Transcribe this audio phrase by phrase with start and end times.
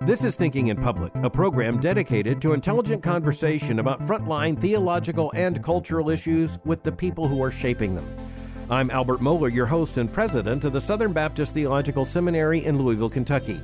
[0.00, 5.62] This is Thinking in Public, a program dedicated to intelligent conversation about frontline theological and
[5.62, 8.12] cultural issues with the people who are shaping them.
[8.68, 13.08] I'm Albert Mohler, your host and president of the Southern Baptist Theological Seminary in Louisville,
[13.08, 13.60] Kentucky.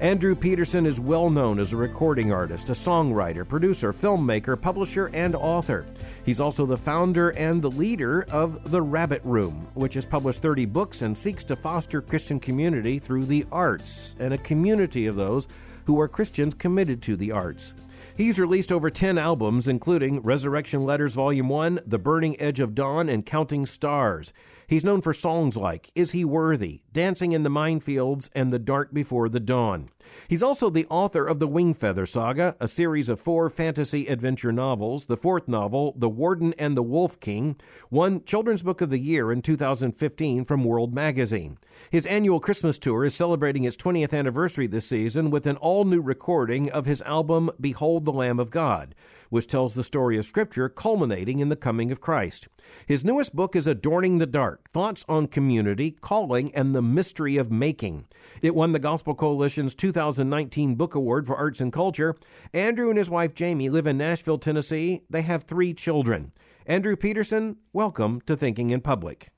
[0.00, 5.34] Andrew Peterson is well known as a recording artist, a songwriter, producer, filmmaker, publisher, and
[5.34, 5.86] author.
[6.22, 10.66] He's also the founder and the leader of The Rabbit Room, which has published 30
[10.66, 15.48] books and seeks to foster Christian community through the arts and a community of those
[15.86, 17.72] who are Christians committed to the arts.
[18.14, 23.08] He's released over 10 albums, including Resurrection Letters Volume 1, The Burning Edge of Dawn,
[23.08, 24.34] and Counting Stars.
[24.68, 28.92] He's known for songs like Is He Worthy, Dancing in the Minefields, and The Dark
[28.92, 29.90] Before the Dawn.
[30.26, 35.06] He's also the author of the Wingfeather Saga, a series of four fantasy adventure novels.
[35.06, 37.56] The fourth novel, The Warden and the Wolf King,
[37.90, 41.58] won Children's Book of the Year in 2015 from World Magazine.
[41.90, 46.00] His annual Christmas tour is celebrating its 20th anniversary this season with an all new
[46.00, 48.96] recording of his album Behold the Lamb of God,
[49.30, 52.48] which tells the story of Scripture culminating in the coming of Christ.
[52.86, 57.50] His newest book is Adorning the Dark Thoughts on Community, Calling, and the Mystery of
[57.50, 58.06] Making.
[58.42, 62.16] It won the Gospel Coalition's 2019 Book Award for Arts and Culture.
[62.52, 65.02] Andrew and his wife Jamie live in Nashville, Tennessee.
[65.10, 66.32] They have three children.
[66.66, 69.28] Andrew Peterson, welcome to Thinking in Public.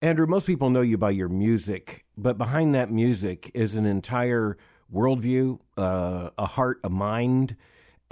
[0.00, 4.56] Andrew, most people know you by your music, but behind that music is an entire
[4.92, 7.56] worldview, uh, a heart, a mind.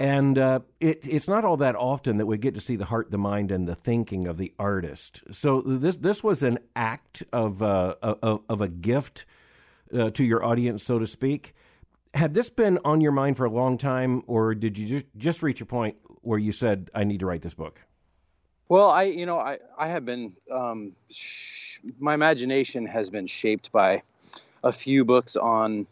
[0.01, 3.11] And uh, it, it's not all that often that we get to see the heart,
[3.11, 5.21] the mind, and the thinking of the artist.
[5.29, 9.25] So this this was an act of uh, of, of, a gift
[9.95, 11.53] uh, to your audience, so to speak.
[12.15, 15.61] Had this been on your mind for a long time, or did you just, reach
[15.61, 17.79] a point where you said, "I need to write this book"?
[18.69, 23.71] Well, I you know I I have been um, sh- my imagination has been shaped
[23.71, 24.01] by
[24.63, 25.85] a few books on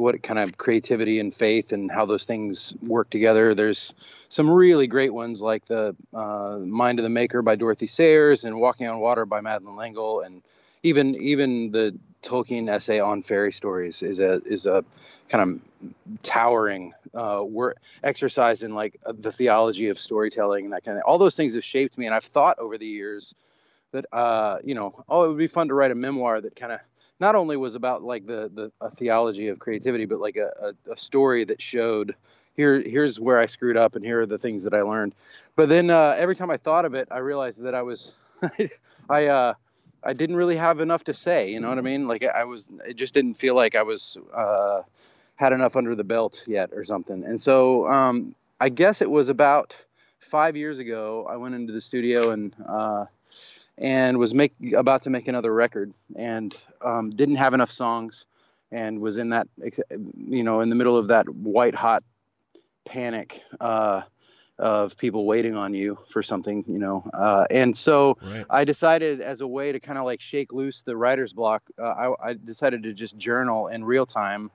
[0.00, 3.54] what kind of creativity and faith and how those things work together.
[3.54, 3.94] There's
[4.28, 8.58] some really great ones like the uh, Mind of the Maker by Dorothy Sayers and
[8.58, 10.42] Walking on Water by Madeleine L'Engle, and
[10.82, 14.84] even even the Tolkien essay on fairy stories is a is a
[15.28, 20.98] kind of towering uh, work exercise in like the theology of storytelling and that kind
[20.98, 21.04] of.
[21.04, 23.34] All those things have shaped me, and I've thought over the years
[23.92, 26.72] that uh, you know, oh, it would be fun to write a memoir that kind
[26.72, 26.80] of
[27.20, 30.50] not only was about like the the a theology of creativity, but like a,
[30.88, 32.14] a, a, story that showed
[32.56, 35.14] here here's where I screwed up and here are the things that I learned.
[35.54, 38.12] But then uh, every time I thought of it, I realized that I was
[39.10, 39.54] I uh,
[40.02, 41.50] I didn't really have enough to say.
[41.50, 42.08] You know what I mean?
[42.08, 44.82] Like I was it just didn't feel like I was uh,
[45.36, 47.22] had enough under the belt yet or something.
[47.24, 49.76] And so um, I guess it was about
[50.18, 51.26] five years ago.
[51.28, 53.06] I went into the studio and uh,
[53.80, 58.26] and was make about to make another record and um, didn't have enough songs
[58.70, 59.48] and was in that
[60.28, 62.04] you know in the middle of that white hot
[62.84, 64.02] panic uh,
[64.58, 68.44] of people waiting on you for something you know uh, and so right.
[68.50, 71.82] i decided as a way to kind of like shake loose the writer's block uh,
[71.82, 74.50] I, I decided to just journal in real time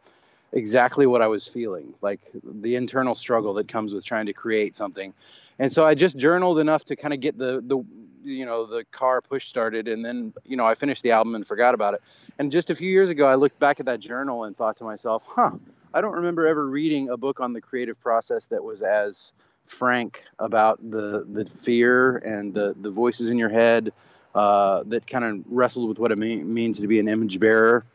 [0.55, 4.73] exactly what I was feeling, like the internal struggle that comes with trying to create
[4.73, 5.13] something.
[5.59, 7.83] And so I just journaled enough to kind of get the the
[8.25, 11.45] you know the car push started and then you know I finished the album and
[11.45, 12.01] forgot about it.
[12.39, 14.83] And just a few years ago I looked back at that journal and thought to
[14.83, 15.51] myself, "Huh,
[15.93, 19.33] I don't remember ever reading a book on the creative process that was as
[19.65, 23.91] frank about the the fear and the the voices in your head
[24.35, 27.85] uh, that kind of wrestled with what it mean, means to be an image bearer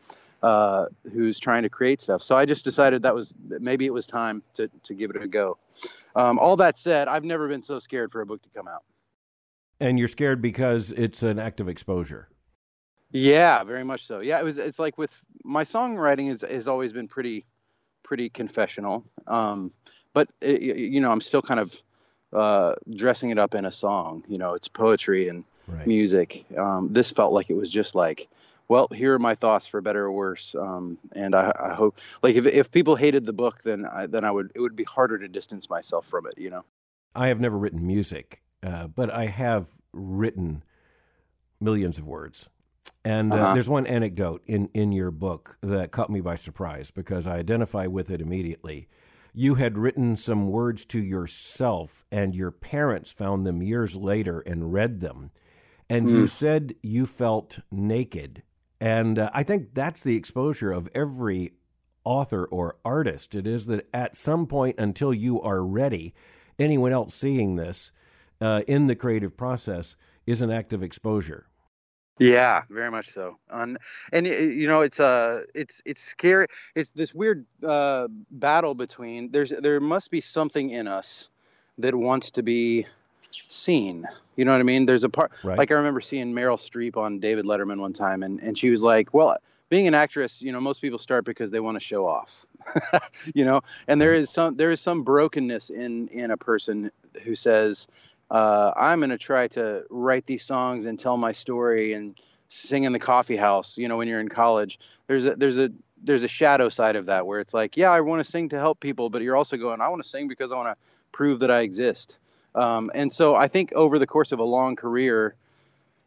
[0.41, 2.23] uh, who's trying to create stuff.
[2.23, 5.27] So I just decided that was maybe it was time to to give it a
[5.27, 5.57] go.
[6.15, 8.83] Um, all that said, I've never been so scared for a book to come out.
[9.81, 12.29] And you're scared because it's an act of exposure.
[13.11, 14.19] Yeah, very much so.
[14.19, 14.57] Yeah, it was.
[14.57, 15.11] It's like with
[15.43, 17.45] my songwriting is has always been pretty
[18.03, 19.03] pretty confessional.
[19.27, 19.71] Um,
[20.13, 21.81] but it, you know, I'm still kind of
[22.31, 24.23] uh, dressing it up in a song.
[24.27, 25.85] You know, it's poetry and right.
[25.85, 26.45] music.
[26.57, 28.29] Um, this felt like it was just like
[28.71, 30.55] well, here are my thoughts for better or worse.
[30.55, 34.23] Um, and I, I, hope, like, if, if people hated the book, then I, then
[34.23, 36.37] I would it would be harder to distance myself from it.
[36.37, 36.63] You know.
[37.13, 40.63] I have never written music, uh, but I have written
[41.59, 42.49] millions of words.
[43.03, 43.53] And uh, uh-huh.
[43.53, 47.87] there's one anecdote in, in your book that caught me by surprise because I identify
[47.87, 48.87] with it immediately.
[49.33, 54.73] You had written some words to yourself, and your parents found them years later and
[54.73, 55.31] read them.
[55.89, 56.11] And mm.
[56.11, 58.43] you said you felt naked
[58.81, 61.53] and uh, I think that's the exposure of every
[62.03, 63.35] author or artist.
[63.35, 66.15] It is that at some point, until you are ready,
[66.57, 67.91] anyone else seeing this
[68.41, 69.95] uh, in the creative process
[70.25, 71.45] is an act of exposure.
[72.19, 73.37] Yeah, very much so.
[73.49, 73.77] Um,
[74.11, 76.47] and you know, it's uh, it's it's scary.
[76.75, 81.29] It's this weird uh, battle between there's there must be something in us
[81.79, 82.85] that wants to be
[83.47, 84.05] seen.
[84.35, 84.85] You know what I mean?
[84.85, 85.57] There's a part right.
[85.57, 88.83] like I remember seeing Meryl Streep on David Letterman one time, and and she was
[88.83, 89.37] like, "Well,
[89.71, 92.45] being an actress, you know, most people start because they want to show off,
[93.33, 96.91] you know, and there is some there is some brokenness in in a person
[97.23, 97.87] who says,
[98.31, 102.17] uh, I'm going to try to write these songs and tell my story and
[102.47, 103.77] sing in the coffee house.
[103.77, 105.69] You know, when you're in college, there's a there's a
[106.01, 108.57] there's a shadow side of that where it's like, yeah, I want to sing to
[108.57, 110.81] help people, but you're also going, I want to sing because I want to
[111.11, 112.19] prove that I exist.
[112.55, 115.35] Um, and so I think over the course of a long career,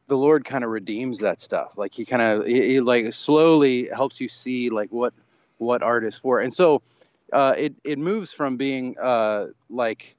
[0.09, 1.77] the Lord kind of redeems that stuff.
[1.77, 5.12] Like he kind of he, he, like slowly helps you see like what
[5.59, 6.41] what art is for.
[6.41, 6.81] And so
[7.32, 10.17] uh, it it moves from being uh, like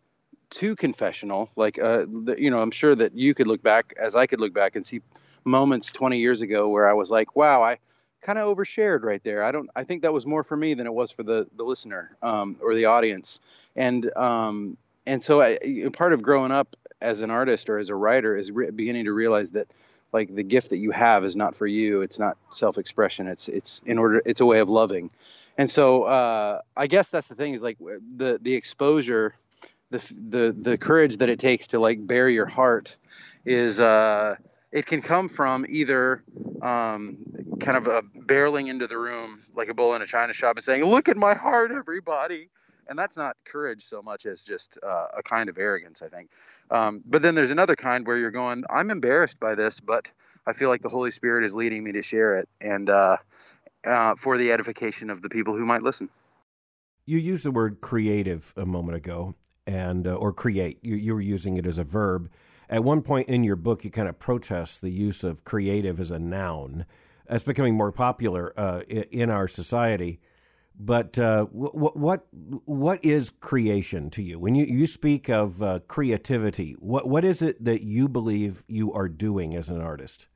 [0.50, 1.50] too confessional.
[1.56, 4.40] Like, uh, the, you know, I'm sure that you could look back, as I could
[4.40, 5.02] look back and see
[5.44, 7.78] moments 20 years ago where I was like, wow, I
[8.22, 9.44] kind of overshared right there.
[9.44, 9.70] I don't.
[9.76, 12.58] I think that was more for me than it was for the the listener um,
[12.62, 13.40] or the audience.
[13.76, 15.60] And um, and so I,
[15.94, 19.14] part of growing up as an artist or as a writer is re- beginning to
[19.14, 19.68] realize that
[20.12, 22.02] like the gift that you have is not for you.
[22.02, 23.28] It's not self-expression.
[23.28, 24.22] It's it's in order.
[24.26, 25.12] It's a way of loving.
[25.58, 29.36] And so uh, I guess that's the thing is like the the exposure
[29.96, 32.96] the the the courage that it takes to like bare your heart
[33.46, 34.36] is uh,
[34.72, 36.24] it can come from either
[36.62, 37.18] um,
[37.60, 40.64] kind of a barreling into the room like a bull in a china shop and
[40.64, 42.50] saying, "Look at my heart, everybody."
[42.88, 46.30] And that's not courage so much as just uh, a kind of arrogance, I think.
[46.70, 50.12] Um, but then there's another kind where you're going, "I'm embarrassed by this, but
[50.46, 53.18] I feel like the Holy Spirit is leading me to share it, and uh,
[53.86, 56.10] uh for the edification of the people who might listen."
[57.08, 59.36] You used the word creative a moment ago,
[59.68, 60.80] and uh, or create.
[60.82, 62.30] You, you were using it as a verb.
[62.70, 66.12] At one point in your book, you kind of protest the use of creative as
[66.12, 66.86] a noun.
[67.28, 70.20] That's becoming more popular uh, in our society.
[70.78, 72.28] But uh, what what
[72.66, 74.38] what is creation to you?
[74.38, 78.92] When you, you speak of uh, creativity, what what is it that you believe you
[78.92, 80.28] are doing as an artist?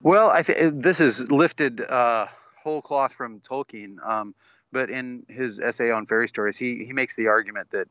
[0.00, 2.26] Well, I think this is lifted uh,
[2.62, 4.04] whole cloth from Tolkien.
[4.04, 4.34] Um,
[4.72, 7.88] but in his essay on fairy stories, he he makes the argument that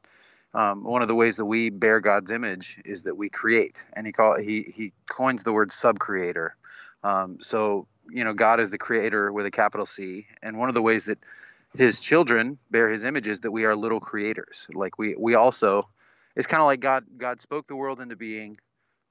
[0.53, 4.05] um, one of the ways that we bear God's image is that we create, and
[4.05, 6.51] he call he he coins the word subcreator.
[7.03, 10.75] Um, so you know, God is the creator with a capital C, and one of
[10.75, 11.19] the ways that
[11.75, 14.67] His children bear His image is that we are little creators.
[14.73, 15.89] Like we we also,
[16.35, 18.57] it's kind of like God God spoke the world into being,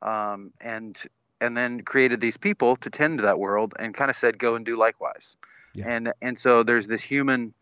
[0.00, 1.00] um, and
[1.40, 4.54] and then created these people to tend to that world, and kind of said, go
[4.54, 5.36] and do likewise.
[5.74, 5.88] Yeah.
[5.88, 7.54] And and so there's this human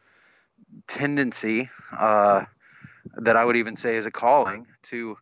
[0.86, 1.70] tendency.
[1.96, 2.44] Uh,
[3.16, 5.16] that I would even say is a calling to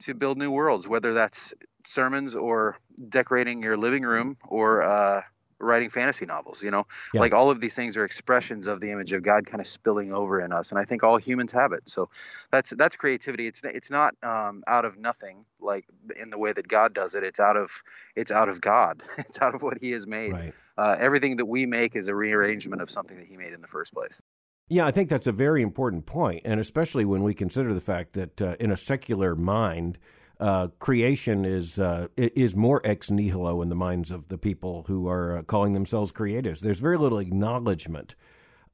[0.00, 1.54] to build new worlds, whether that's
[1.84, 2.78] sermons or
[3.08, 5.22] decorating your living room or uh,
[5.58, 6.62] writing fantasy novels.
[6.62, 7.20] You know, yeah.
[7.20, 10.12] like all of these things are expressions of the image of God kind of spilling
[10.12, 11.88] over in us, and I think all humans have it.
[11.88, 12.10] So
[12.50, 13.46] that's that's creativity.
[13.46, 15.84] It's it's not um, out of nothing like
[16.20, 17.24] in the way that God does it.
[17.24, 17.70] It's out of
[18.14, 19.02] it's out of God.
[19.18, 20.32] It's out of what He has made.
[20.32, 20.54] Right.
[20.76, 23.66] Uh, everything that we make is a rearrangement of something that He made in the
[23.66, 24.22] first place.
[24.70, 28.12] Yeah, I think that's a very important point, and especially when we consider the fact
[28.12, 29.96] that uh, in a secular mind,
[30.38, 35.08] uh, creation is uh, is more ex nihilo in the minds of the people who
[35.08, 36.60] are uh, calling themselves creatives.
[36.60, 38.14] There's very little acknowledgement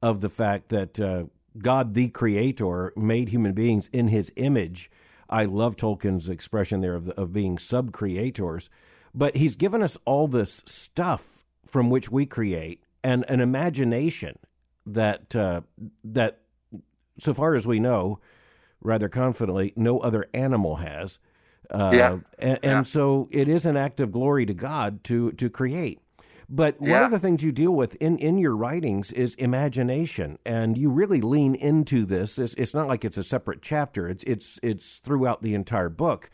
[0.01, 1.23] of the fact that uh,
[1.57, 4.91] God, the Creator, made human beings in His image.
[5.29, 8.69] I love Tolkien's expression there of, the, of being sub creators,
[9.13, 14.37] but He's given us all this stuff from which we create and an imagination
[14.85, 15.61] that uh,
[16.03, 16.39] that,
[17.19, 18.19] so far as we know,
[18.81, 21.19] rather confidently, no other animal has.
[21.69, 22.11] Uh, yeah.
[22.37, 22.83] And, and yeah.
[22.83, 25.99] so it is an act of glory to God to to create.
[26.47, 27.05] But one yeah.
[27.05, 31.19] of the things you deal with in, in your writings is imagination, and you really
[31.19, 32.37] lean into this.
[32.37, 36.29] It's, it's not like it's a separate chapter; it's it's it's throughout the entire book.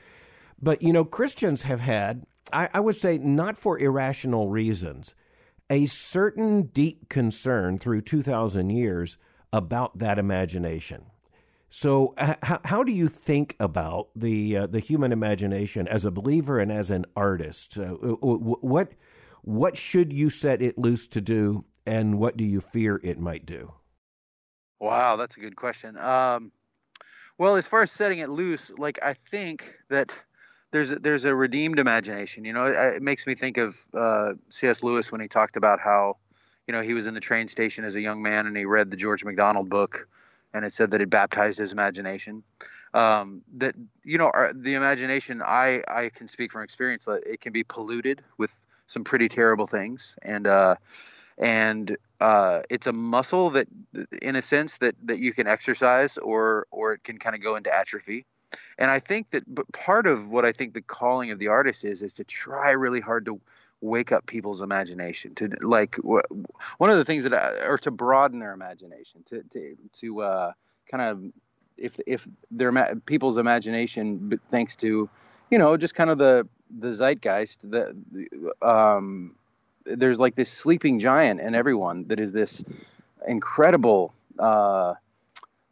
[0.62, 5.16] But you know, Christians have had, I, I would say, not for irrational reasons,
[5.72, 9.18] a certain deep concern through 2,000 years
[9.54, 11.06] about that imagination.
[11.70, 12.36] So, h-
[12.66, 16.90] how do you think about the uh, the human imagination as a believer and as
[16.90, 17.78] an artist?
[17.78, 18.92] Uh, what
[19.44, 23.46] what should you set it loose to do, and what do you fear it might
[23.46, 23.72] do?
[24.82, 25.98] Wow, that's a good question.
[25.98, 26.52] Um,
[27.38, 30.14] well, as far as setting it loose, like I think that
[30.72, 32.46] there's a, there's a redeemed imagination.
[32.46, 34.84] You know, it, it makes me think of uh, C.S.
[34.84, 36.16] Lewis when he talked about how,
[36.68, 38.90] you know, he was in the train station as a young man and he read
[38.90, 40.08] the George MacDonald book,
[40.54, 42.44] and it said that it baptized his imagination.
[42.94, 47.08] Um, that you know, our, the imagination, I I can speak from experience.
[47.08, 48.54] It can be polluted with
[48.88, 50.76] some pretty terrible things, and uh,
[51.38, 53.68] and uh, it's a muscle that,
[54.22, 57.56] in a sense, that that you can exercise, or or it can kind of go
[57.56, 58.26] into atrophy.
[58.78, 59.44] And I think that,
[59.74, 63.00] part of what I think the calling of the artist is, is to try really
[63.00, 63.40] hard to
[63.82, 68.40] wake up people's imagination to like one of the things that I, or to broaden
[68.40, 70.52] their imagination to to to uh,
[70.90, 71.24] kind of
[71.78, 72.72] if if their
[73.06, 75.10] people's imagination thanks to
[75.50, 76.48] you know just kind of the
[76.80, 77.96] the zeitgeist the
[78.62, 79.36] um
[79.86, 82.64] there's like this sleeping giant in everyone that is this
[83.28, 84.94] incredible uh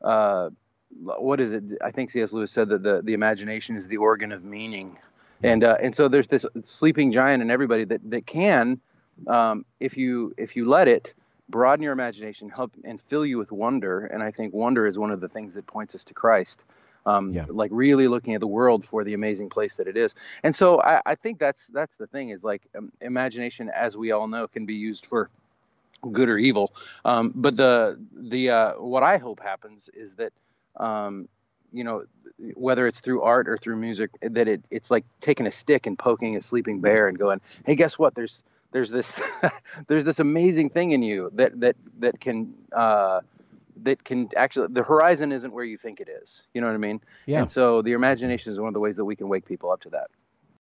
[0.03, 0.49] uh
[0.91, 1.63] what is it?
[1.81, 4.97] I think cs lewis said that the the imagination is the organ of meaning.
[5.43, 8.79] And uh, and so there's this sleeping giant in everybody that that can
[9.27, 11.13] um, if you if you let it
[11.47, 14.05] broaden your imagination help and fill you with wonder.
[14.05, 16.65] And i think wonder is one of the things that points us to christ
[17.05, 17.45] um, yeah.
[17.47, 20.13] like really looking at the world for the amazing place that it is.
[20.43, 24.11] And so i, I think that's that's the thing is like um, imagination as we
[24.11, 25.29] all know can be used for
[26.11, 26.73] good or evil.
[27.05, 30.33] Um, but the the uh, what i hope happens is that
[30.79, 31.27] um,
[31.71, 32.03] you know
[32.55, 35.99] whether it's through art or through music that it, it's like taking a stick and
[35.99, 38.15] poking a sleeping bear and going hey guess what?
[38.15, 39.21] There's there's this
[39.87, 43.21] there's this amazing thing in you that that that can uh,
[43.83, 46.43] that can actually the horizon isn't where you think it is.
[46.53, 47.01] You know what i mean?
[47.25, 47.41] Yeah.
[47.41, 49.81] And so the imagination is one of the ways that we can wake people up
[49.81, 50.07] to that.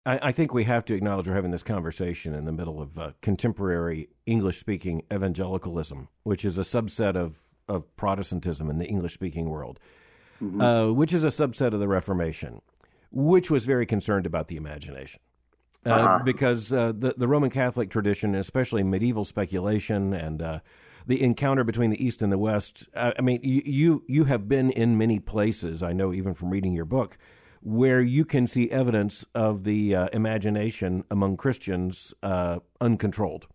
[0.05, 2.99] I, I think we have to acknowledge we're having this conversation in the middle of
[2.99, 9.15] uh, contemporary English speaking evangelicalism, which is a subset of, of Protestantism in the English
[9.15, 9.81] speaking world
[10.43, 10.61] mm-hmm.
[10.61, 12.61] uh, which is a subset of the Reformation,
[13.11, 15.21] which was very concerned about the imagination.
[15.85, 16.19] Uh, uh-huh.
[16.25, 20.61] Because uh, the, the Roman Catholic tradition, especially medieval speculation and uh,
[21.07, 24.71] the encounter between the East and the West, uh, I mean, you, you have been
[24.71, 27.17] in many places, I know even from reading your book,
[27.63, 32.13] where you can see evidence of the uh, imagination among Christians
[32.81, 33.47] uncontrolled.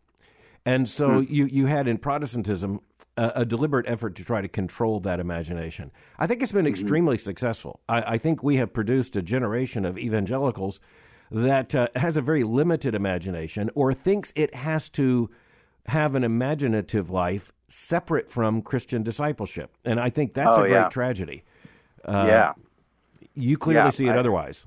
[0.66, 1.34] And so hmm.
[1.34, 2.82] you, you had in Protestantism
[3.18, 5.92] a, a, deliberate effort to try to control that imagination.
[6.18, 6.72] I think it's been mm-hmm.
[6.72, 7.82] extremely successful.
[7.90, 10.80] I, I, think we have produced a generation of evangelicals
[11.30, 15.30] that uh, has a very limited imagination or thinks it has to
[15.88, 19.76] have an imaginative life separate from Christian discipleship.
[19.86, 20.90] And I think that's oh, a great yeah.
[20.90, 21.44] tragedy.
[22.06, 22.54] Uh, yeah.
[23.34, 24.66] You clearly yeah, see it I, otherwise.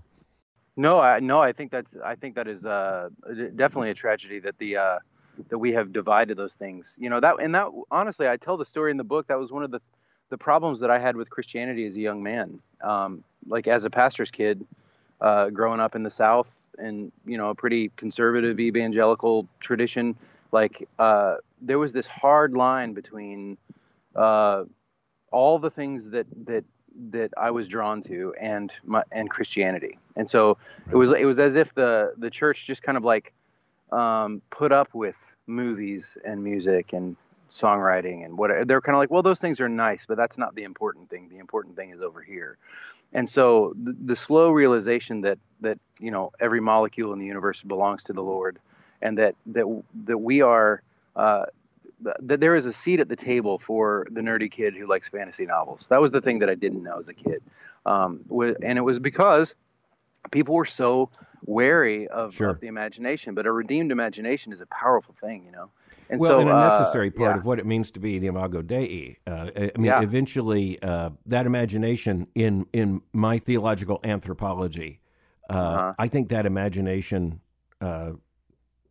[0.76, 3.08] No, I, no, I think that's I think that is uh,
[3.54, 4.98] definitely a tragedy that the uh,
[5.48, 6.96] that we have divided those things.
[6.98, 9.26] You know that, and that honestly, I tell the story in the book.
[9.28, 9.80] That was one of the
[10.30, 12.60] the problems that I had with Christianity as a young man.
[12.82, 14.66] Um, like as a pastor's kid,
[15.20, 20.16] uh, growing up in the South, and you know a pretty conservative evangelical tradition.
[20.52, 23.56] Like uh, there was this hard line between
[24.14, 24.64] uh,
[25.30, 26.64] all the things that that
[27.10, 29.98] that I was drawn to and my, and Christianity.
[30.16, 30.92] And so right.
[30.92, 33.32] it was it was as if the the church just kind of like
[33.94, 37.16] um, put up with movies and music and
[37.48, 38.64] songwriting and whatever.
[38.64, 41.28] They're kind of like, well, those things are nice, but that's not the important thing.
[41.28, 42.58] The important thing is over here.
[43.12, 47.62] And so the, the slow realization that that you know every molecule in the universe
[47.62, 48.58] belongs to the Lord,
[49.00, 50.82] and that that that we are.
[51.14, 51.46] Uh,
[52.00, 55.46] that there is a seat at the table for the nerdy kid who likes fantasy
[55.46, 55.86] novels.
[55.86, 57.40] That was the thing that I didn't know as a kid,
[57.86, 58.20] um,
[58.62, 59.54] and it was because
[60.30, 61.08] people were so
[61.46, 62.50] wary of, sure.
[62.50, 63.34] of, the imagination.
[63.34, 65.70] But a redeemed imagination is a powerful thing, you know.
[66.10, 67.38] And well, so, and a uh, necessary uh, part yeah.
[67.38, 69.18] of what it means to be the Imago Dei.
[69.26, 70.02] Uh, I mean, yeah.
[70.02, 75.00] eventually, uh, that imagination in in my theological anthropology,
[75.48, 75.94] uh, uh-huh.
[75.98, 77.40] I think that imagination,
[77.80, 78.12] uh,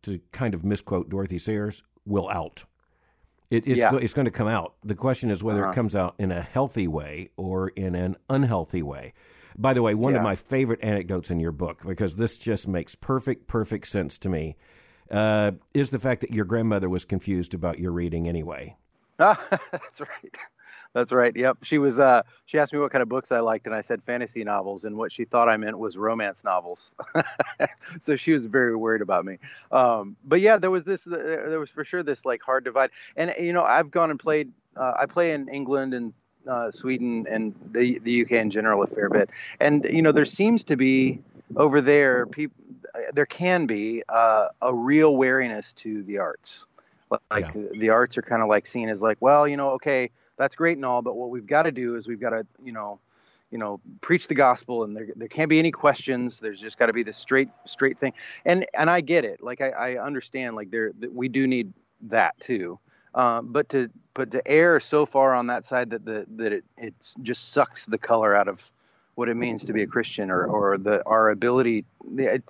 [0.02, 2.64] to kind of misquote Dorothy Sayers, will out.
[3.50, 3.90] It, it's, yeah.
[3.90, 4.74] go, it's going to come out.
[4.82, 5.72] The question is whether uh-huh.
[5.72, 9.12] it comes out in a healthy way or in an unhealthy way.
[9.56, 10.18] By the way, one yeah.
[10.18, 14.28] of my favorite anecdotes in your book, because this just makes perfect, perfect sense to
[14.28, 14.56] me,
[15.10, 18.76] uh, is the fact that your grandmother was confused about your reading anyway.
[19.18, 20.36] Ah, that's right.
[20.92, 21.34] That's right.
[21.34, 21.58] Yep.
[21.62, 21.98] She was.
[21.98, 24.84] Uh, she asked me what kind of books I liked, and I said fantasy novels,
[24.84, 26.94] and what she thought I meant was romance novels.
[28.00, 29.38] so she was very worried about me.
[29.72, 31.02] Um, but yeah, there was this.
[31.02, 32.90] There was for sure this like hard divide.
[33.16, 34.52] And you know, I've gone and played.
[34.76, 36.12] Uh, I play in England and
[36.48, 39.30] uh, Sweden and the the UK in general a fair bit.
[39.60, 41.20] And you know, there seems to be
[41.56, 42.56] over there people
[43.12, 46.66] there can be uh, a real wariness to the arts.
[47.30, 47.66] Like yeah.
[47.72, 50.78] the arts are kind of like seen as like, well, you know, okay, that's great
[50.78, 52.98] and all, but what we've got to do is we've got to, you know,
[53.50, 56.40] you know, preach the gospel, and there there can't be any questions.
[56.40, 58.14] There's just got to be this straight straight thing.
[58.44, 59.44] And and I get it.
[59.44, 60.56] Like I, I understand.
[60.56, 61.72] Like there we do need
[62.02, 62.80] that too.
[63.14, 66.64] Uh, but to but to err so far on that side that the that it
[66.76, 68.70] it just sucks the color out of
[69.14, 71.84] what it means to be a Christian or or the our ability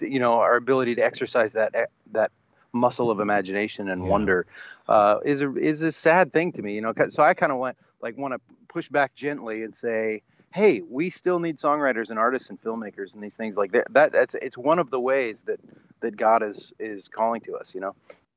[0.00, 2.30] you know our ability to exercise that that
[2.75, 4.11] muscle of imagination and yeah.
[4.11, 4.47] wonder
[4.88, 6.75] uh, is a is a sad thing to me.
[6.75, 10.23] You know, so I kind of want like want to push back gently and say,
[10.52, 13.87] hey, we still need songwriters and artists and filmmakers and these things like that.
[13.92, 15.61] That that's it's one of the ways that
[16.00, 17.75] that God is is calling to us.
[17.75, 17.94] You know.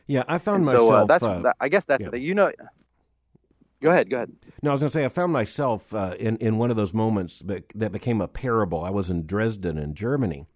[0.07, 0.87] Yeah, I found and myself.
[0.87, 2.09] So uh, that's uh, I guess that's yeah.
[2.11, 2.51] the, you know.
[3.79, 4.09] Go ahead.
[4.09, 4.31] Go ahead.
[4.63, 6.93] No, I was going to say I found myself uh, in in one of those
[6.93, 8.83] moments that became a parable.
[8.83, 10.47] I was in Dresden in Germany,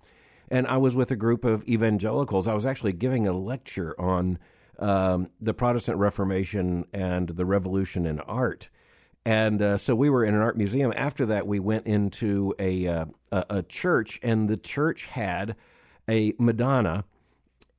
[0.50, 2.48] and I was with a group of evangelicals.
[2.48, 4.40] I was actually giving a lecture on
[4.80, 8.70] um, the Protestant Reformation and the Revolution in art.
[9.24, 10.92] And uh, so we were in an art museum.
[10.96, 15.56] After that, we went into a, uh, a, a church, and the church had
[16.10, 17.06] a Madonna.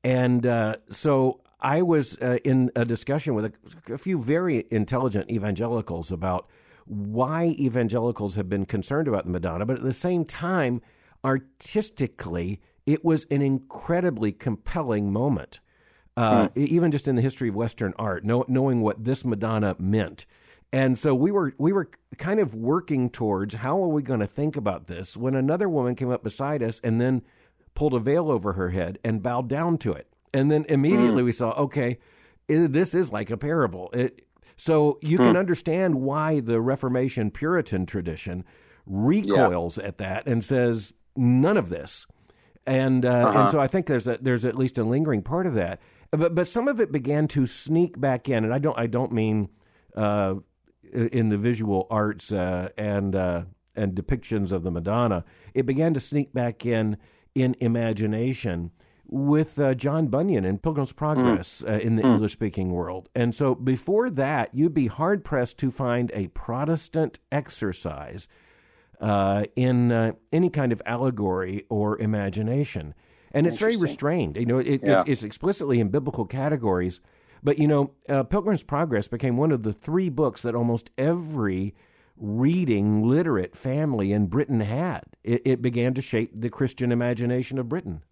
[0.05, 5.31] And uh, so I was uh, in a discussion with a, a, few very intelligent
[5.31, 6.49] evangelicals about
[6.87, 10.83] why evangelicals have been concerned about the Madonna, but at the same time,
[11.25, 15.61] artistically, it was an incredibly compelling moment.
[16.16, 16.59] Uh, mm.
[16.59, 20.26] Even just in the history of Western art, know, knowing what this Madonna meant.
[20.71, 24.26] And so we were we were kind of working towards how are we going to
[24.26, 27.23] think about this when another woman came up beside us and then
[27.75, 30.12] pulled a veil over her head and bowed down to it.
[30.35, 31.27] And then immediately mm.
[31.27, 31.99] we saw, okay,
[32.49, 33.91] this is like a parable.
[33.93, 35.25] It, so you mm.
[35.25, 38.45] can understand why the Reformation Puritan tradition
[38.87, 39.89] recoils yeah.
[39.89, 42.07] at that and says none of this.
[42.67, 43.41] And uh, uh-huh.
[43.41, 45.81] and so I think there's a, there's at least a lingering part of that.
[46.12, 49.12] But but some of it began to sneak back in, and I don't I don't
[49.12, 49.49] mean
[49.97, 50.37] uh,
[50.93, 53.43] in the visual arts uh, and uh,
[53.75, 55.25] and depictions of the Madonna.
[55.55, 56.99] It began to sneak back in
[57.35, 58.71] in imagination
[59.12, 61.71] with uh, John Bunyan in Pilgrim's Progress mm.
[61.71, 62.14] uh, in the mm.
[62.14, 63.11] English speaking world.
[63.14, 68.26] And so before that, you'd be hard pressed to find a Protestant exercise
[69.00, 72.95] uh, in uh, any kind of allegory or imagination.
[73.33, 74.37] And it's very restrained.
[74.37, 75.02] You know, it, yeah.
[75.02, 77.00] it, it's explicitly in biblical categories.
[77.42, 81.75] But, you know, uh, Pilgrim's Progress became one of the three books that almost every
[82.16, 85.02] reading literate family in Britain had.
[85.23, 88.04] It, it began to shape the Christian imagination of Britain.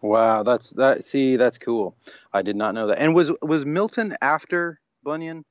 [0.00, 1.04] Wow, that's that.
[1.04, 1.96] See, that's cool.
[2.32, 2.98] I did not know that.
[2.98, 5.44] And was was Milton after Bunyan?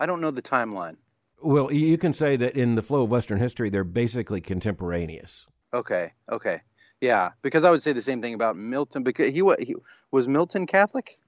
[0.00, 0.96] I don't know the timeline.
[1.42, 5.46] Well, you can say that in the flow of Western history, they're basically contemporaneous.
[5.74, 6.12] Okay.
[6.32, 6.62] Okay.
[7.00, 9.02] Yeah, because I would say the same thing about Milton.
[9.02, 9.74] Because he, was he
[10.10, 11.18] was Milton Catholic.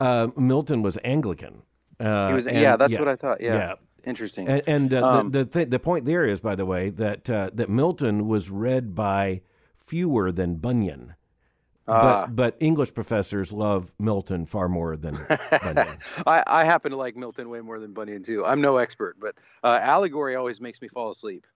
[0.00, 1.62] Uh, Milton was Anglican.
[2.00, 3.40] Uh, was, and, yeah, that's yeah, what I thought.
[3.40, 3.54] Yeah.
[3.54, 3.74] yeah.
[4.04, 4.48] Interesting.
[4.48, 7.30] And, and uh, um, the the, th- the point there is, by the way, that
[7.30, 9.42] uh, that Milton was read by
[9.76, 11.14] fewer than Bunyan.
[11.86, 15.18] Uh, but, but English professors love Milton far more than
[15.50, 15.98] Bunyan.
[16.26, 18.44] I, I happen to like Milton way more than Bunyan too.
[18.44, 21.46] I'm no expert, but uh, allegory always makes me fall asleep.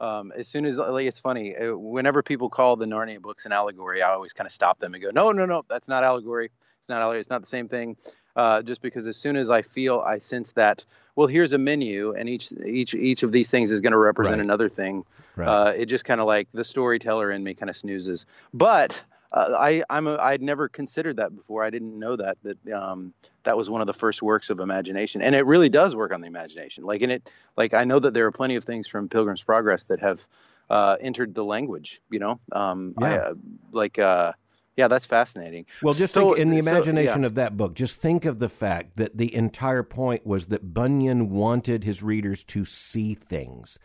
[0.00, 3.52] Um, as soon as like it's funny, uh, whenever people call the Narnia books an
[3.52, 6.50] allegory, I always kind of stop them and go, no, no, no, that's not allegory.
[6.80, 7.20] It's not allegory.
[7.20, 7.96] It's not the same thing.
[8.36, 10.84] Uh, just because as soon as I feel, I sense that,
[11.16, 14.36] well, here's a menu, and each each each of these things is going to represent
[14.36, 14.44] right.
[14.44, 15.04] another thing.
[15.34, 15.48] Right.
[15.48, 18.26] Uh, it just kind of like the storyteller in me kind of snoozes.
[18.54, 19.00] But
[19.32, 21.62] uh, I I'm a, I'd never considered that before.
[21.62, 23.12] I didn't know that that um,
[23.44, 26.20] that was one of the first works of imagination, and it really does work on
[26.20, 26.84] the imagination.
[26.84, 29.84] Like in it, like I know that there are plenty of things from Pilgrim's Progress
[29.84, 30.26] that have
[30.70, 32.00] uh, entered the language.
[32.10, 33.06] You know, um, yeah.
[33.06, 33.34] I, uh,
[33.72, 33.98] like.
[33.98, 34.32] Uh,
[34.76, 35.66] yeah, that's fascinating.
[35.82, 37.26] Well, just so, think in the imagination so, yeah.
[37.26, 41.30] of that book, just think of the fact that the entire point was that Bunyan
[41.30, 43.80] wanted his readers to see things,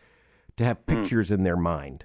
[0.56, 0.94] to have hmm.
[0.94, 1.34] pictures mm.
[1.34, 2.04] in their mind,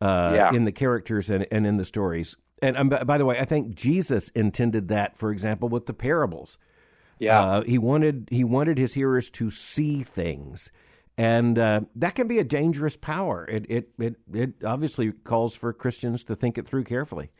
[0.00, 0.54] uh, yeah.
[0.54, 2.34] in the characters and, and in the stories.
[2.62, 6.58] And um, by the way, I think Jesus intended that, for example, with the parables.
[7.18, 10.70] Yeah, uh, he wanted he wanted his hearers to see things,
[11.18, 13.46] and uh, that can be a dangerous power.
[13.46, 17.30] It, it it it obviously calls for Christians to think it through carefully.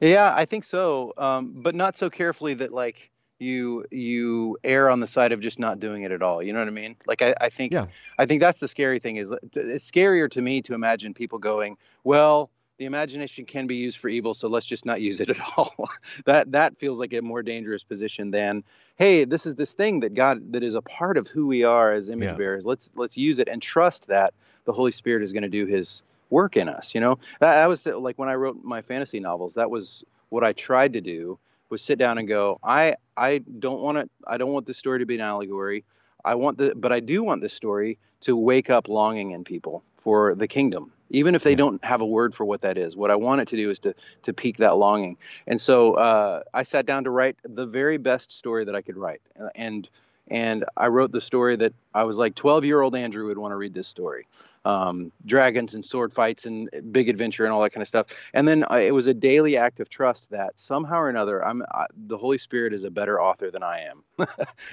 [0.00, 5.00] Yeah, I think so, um, but not so carefully that like you you err on
[5.00, 6.42] the side of just not doing it at all.
[6.42, 6.96] You know what I mean?
[7.06, 7.86] Like I, I think yeah.
[8.18, 9.16] I think that's the scary thing.
[9.16, 13.98] Is it's scarier to me to imagine people going, well, the imagination can be used
[13.98, 15.90] for evil, so let's just not use it at all.
[16.24, 18.62] that that feels like a more dangerous position than,
[18.96, 21.92] hey, this is this thing that God that is a part of who we are
[21.92, 22.34] as image yeah.
[22.34, 22.64] bearers.
[22.64, 24.32] Let's let's use it and trust that
[24.64, 26.94] the Holy Spirit is going to do His work in us.
[26.94, 29.54] You know, that, that was like when I wrote my fantasy novels.
[29.54, 31.38] That was what I tried to do
[31.70, 34.10] was sit down and go, I I don't want it.
[34.26, 35.84] I don't want this story to be an allegory.
[36.24, 39.82] I want the, but I do want this story to wake up longing in people
[39.98, 42.96] for the kingdom even if they don't have a word for what that is.
[42.96, 45.16] What I want it to do is to to pique that longing.
[45.46, 48.96] And so uh, I sat down to write the very best story that I could
[48.96, 49.88] write, uh, and
[50.30, 53.52] and I wrote the story that I was like 12 year old Andrew would want
[53.52, 54.26] to read this story.
[54.64, 58.08] Um, dragons and sword fights and big adventure and all that kind of stuff.
[58.34, 61.62] And then I, it was a daily act of trust that somehow or another, I'm
[61.72, 64.04] I, the Holy Spirit is a better author than I am,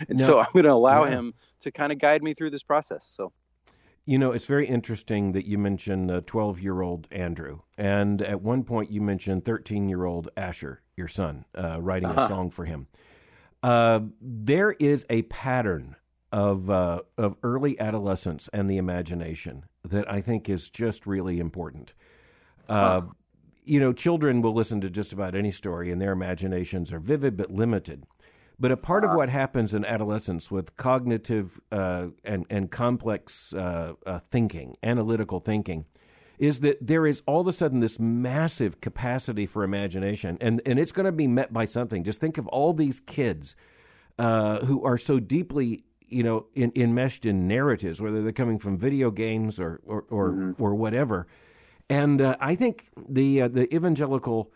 [0.09, 1.11] and no, so I'm going to allow yeah.
[1.11, 3.09] Him to kind of guide me through this process.
[3.15, 3.31] So.
[4.05, 7.61] You know, it's very interesting that you mentioned 12 year old Andrew.
[7.77, 12.21] And at one point, you mentioned 13 year old Asher, your son, uh, writing uh-huh.
[12.21, 12.87] a song for him.
[13.63, 15.95] Uh, there is a pattern
[16.31, 21.93] of uh, of early adolescence and the imagination that I think is just really important.
[22.69, 23.01] Uh,
[23.67, 27.35] You know, children will listen to just about any story, and their imaginations are vivid
[27.35, 28.05] but limited.
[28.59, 33.93] But a part of what happens in adolescence with cognitive uh, and and complex uh,
[34.05, 35.85] uh, thinking, analytical thinking,
[36.37, 40.79] is that there is all of a sudden this massive capacity for imagination, and, and
[40.79, 42.03] it's going to be met by something.
[42.03, 43.55] Just think of all these kids
[44.19, 48.77] uh, who are so deeply, you know, in, enmeshed in narratives, whether they're coming from
[48.77, 50.63] video games or or or, mm-hmm.
[50.63, 51.27] or whatever.
[51.89, 54.51] And uh, I think the uh, the evangelical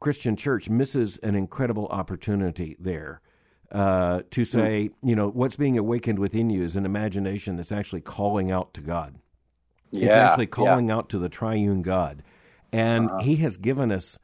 [0.00, 3.20] Christian church misses an incredible opportunity there.
[3.74, 8.00] Uh, to say, you know, what's being awakened within you is an imagination that's actually
[8.00, 9.16] calling out to God.
[9.90, 10.94] Yeah, it's actually calling yeah.
[10.94, 12.22] out to the triune God.
[12.72, 13.24] And uh-huh.
[13.24, 14.16] He has given us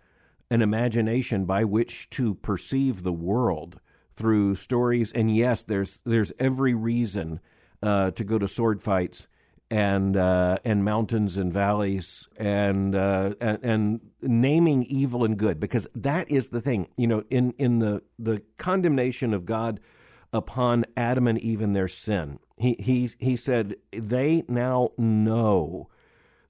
[0.52, 3.80] an imagination by which to perceive the world
[4.14, 5.10] through stories.
[5.10, 7.40] And yes, there's there's every reason
[7.82, 9.26] uh, to go to sword fights
[9.70, 15.86] and uh, and mountains and valleys and, uh, and, and naming evil and good because
[15.94, 16.88] that is the thing.
[16.96, 19.80] You know, in in the the condemnation of God
[20.32, 25.88] upon Adam and Eve and their sin he he he said they now know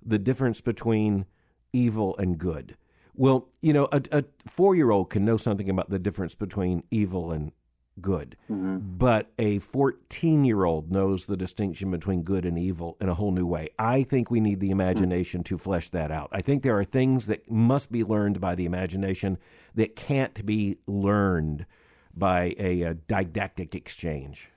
[0.04, 1.24] the difference between
[1.72, 2.76] evil and good.
[3.14, 6.82] Well, you know, a, a four year old can know something about the difference between
[6.90, 7.52] evil and
[8.00, 8.78] good, mm-hmm.
[8.80, 13.32] but a 14 year old knows the distinction between good and evil in a whole
[13.32, 13.70] new way.
[13.78, 16.28] I think we need the imagination to flesh that out.
[16.32, 19.38] I think there are things that must be learned by the imagination
[19.74, 21.66] that can't be learned
[22.14, 24.50] by a, a didactic exchange.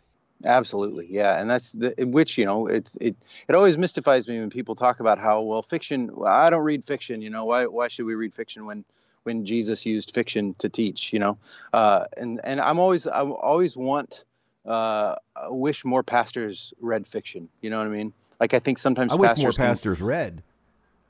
[0.45, 3.15] Absolutely, yeah, and that's the which you know it it
[3.47, 6.09] it always mystifies me when people talk about how well fiction.
[6.13, 7.45] Well, I don't read fiction, you know.
[7.45, 8.83] Why why should we read fiction when
[9.23, 11.37] when Jesus used fiction to teach, you know?
[11.73, 14.25] Uh, and and I'm always I always want
[14.65, 17.49] uh, I wish more pastors read fiction.
[17.61, 18.13] You know what I mean?
[18.39, 20.43] Like I think sometimes I wish more pastors can, read.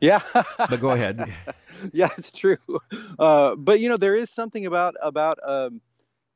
[0.02, 0.22] Yeah,
[0.58, 1.34] but go ahead.
[1.94, 2.58] yeah, it's true.
[3.18, 5.40] Uh, but you know there is something about about.
[5.44, 5.82] Um,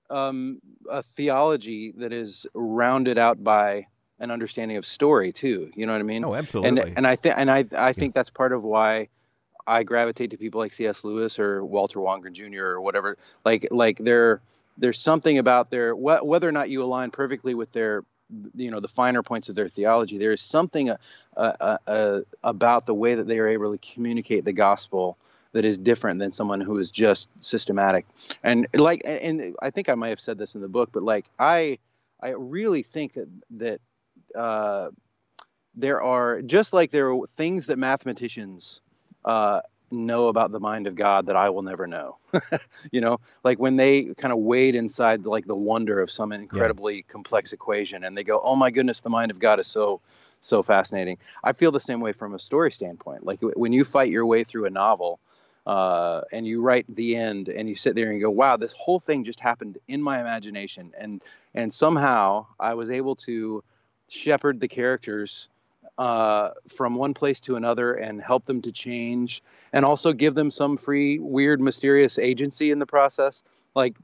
[0.10, 3.86] um, a theology that is rounded out by
[4.20, 5.72] an understanding of story too.
[5.76, 6.24] You know what I mean?
[6.26, 6.82] Oh, absolutely.
[6.82, 8.20] And and I think and I I think yeah.
[8.20, 9.10] that's part of why
[9.68, 11.04] I gravitate to people like C.S.
[11.04, 12.66] Lewis or Walter Wangerin Jr.
[12.66, 13.18] or whatever.
[13.46, 14.42] Like like there
[14.78, 18.04] there's something about their wh- whether or not you align perfectly with their
[18.56, 20.18] you know the finer points of their theology.
[20.18, 20.98] There is something uh,
[21.36, 25.18] uh, uh, about the way that they are able to communicate the gospel
[25.54, 28.06] that is different than someone who is just systematic.
[28.44, 31.26] And like, and I think I might have said this in the book, but like,
[31.40, 31.80] I,
[32.22, 33.82] I really think that that
[34.38, 34.90] uh,
[35.76, 38.82] there are just like there are things that mathematicians
[39.26, 42.18] uh, know about the mind of God that I will never know.
[42.92, 46.98] you know, like when they kind of wade inside like the wonder of some incredibly
[46.98, 47.02] yeah.
[47.08, 50.02] complex equation and they go, "Oh my goodness, the mind of God is so
[50.42, 53.26] so fascinating." I feel the same way from a story standpoint.
[53.26, 55.20] Like when you fight your way through a novel,
[55.68, 59.00] uh, and you write the end and you sit there and go wow this whole
[59.00, 61.22] thing just happened in my imagination and
[61.56, 63.62] and somehow i was able to
[64.08, 65.50] shepherd the characters
[65.98, 69.42] uh, from one place to another and help them to change
[69.74, 73.44] and also give them some free weird mysterious agency in the process
[73.76, 73.96] like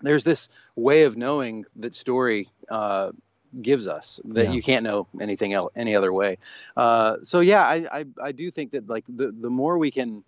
[0.00, 3.12] there's this way of knowing that story uh,
[3.60, 4.52] gives us that yeah.
[4.52, 6.38] you can't know anything else any other way
[6.76, 10.24] uh, so yeah I, I, I do think that like the the more we can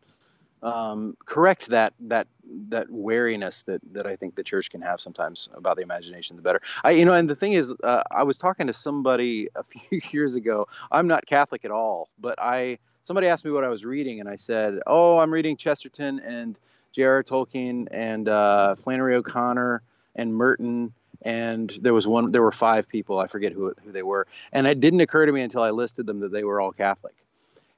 [0.62, 2.26] um, correct that that
[2.68, 6.42] that wariness that that I think the church can have sometimes about the imagination, the
[6.42, 6.60] better.
[6.84, 10.00] I you know, and the thing is, uh, I was talking to somebody a few
[10.12, 10.68] years ago.
[10.90, 14.28] I'm not Catholic at all, but I somebody asked me what I was reading, and
[14.28, 16.56] I said, "Oh, I'm reading Chesterton and
[16.92, 17.22] J.R.R.
[17.22, 19.82] Tolkien and uh, Flannery O'Connor
[20.16, 20.92] and Merton."
[21.24, 22.32] And there was one.
[22.32, 23.18] There were five people.
[23.18, 26.06] I forget who who they were, and it didn't occur to me until I listed
[26.06, 27.14] them that they were all Catholic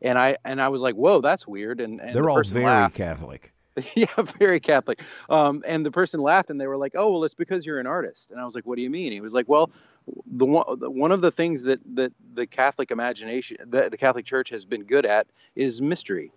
[0.05, 2.65] and I and I was like, "Whoa, that's weird." And, and they're the all very
[2.67, 2.95] laughed.
[2.95, 3.53] Catholic.
[3.95, 4.07] yeah,
[4.39, 5.01] very Catholic.
[5.29, 7.87] Um, and the person laughed, and they were like, "Oh, well, it's because you're an
[7.87, 9.71] artist." And I was like, "What do you mean?" He was like, "Well,
[10.27, 14.51] the one one of the things that that the Catholic imagination, the, the Catholic Church
[14.51, 16.31] has been good at is mystery,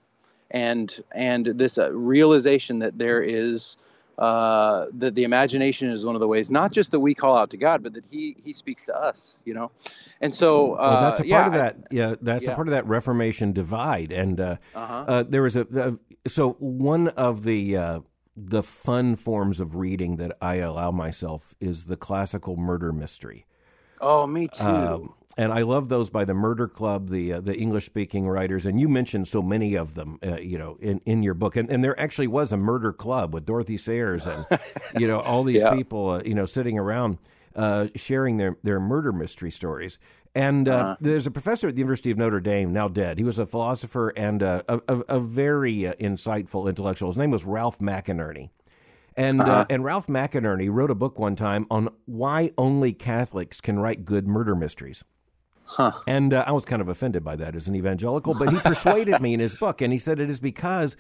[0.50, 3.78] and and this uh, realization that there is."
[4.18, 7.50] Uh, that the imagination is one of the ways, not just that we call out
[7.52, 9.38] to God, but that He He speaks to us.
[9.46, 9.72] You know,
[10.22, 11.78] and so uh, well, that's a part yeah, of that.
[11.92, 12.52] Yeah, that's yeah.
[12.52, 14.12] a part of that Reformation divide.
[14.12, 15.06] And uh, Uh-huh.
[15.08, 18.00] uh, there was a, so one of the uh,
[18.36, 23.46] the fun forms of reading that I allow myself is the classical murder mystery.
[24.00, 24.64] Oh, me too.
[24.64, 28.66] Um, and I love those by the Murder Club, the uh, the English speaking writers,
[28.66, 31.56] and you mentioned so many of them, uh, you know, in, in your book.
[31.56, 34.46] And, and there actually was a murder club with Dorothy Sayers and
[34.96, 35.70] you know all these Yeah.
[35.74, 37.18] people, uh, you know, sitting around
[37.56, 40.00] uh, sharing their their murder mystery stories.
[40.36, 40.96] And uh, Uh-huh.
[41.00, 43.18] there's a professor at the University of Notre Dame, now dead.
[43.18, 47.10] He was a philosopher and uh, a, a, a very uh, insightful intellectual.
[47.10, 48.50] His name was Ralph McInerny.
[49.16, 49.52] And Uh-huh.
[49.62, 54.06] uh, and Ralph McInerny wrote a book one time on why only Catholics can write
[54.06, 55.04] good murder mysteries.
[55.68, 55.92] Huh.
[56.08, 59.22] And uh, I was kind of offended by that as an evangelical, but he persuaded
[59.22, 60.96] me in his book, and he said it is because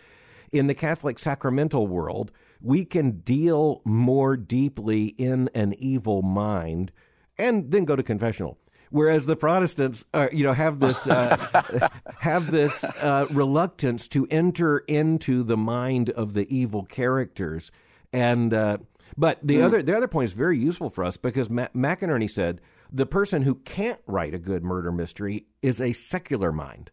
[0.52, 6.92] in the Catholic sacramental world we can deal more deeply in an evil mind,
[7.38, 8.58] and then go to confessional.
[8.90, 14.80] Whereas the Protestants, uh, you know, have this uh, have this uh, reluctance to enter
[14.80, 17.72] into the mind of the evil characters,
[18.14, 18.78] and uh,
[19.18, 22.62] but the other the other point is very useful for us because Ma- McInerny said
[22.91, 26.91] the person who can't write a good murder mystery is a secular mind.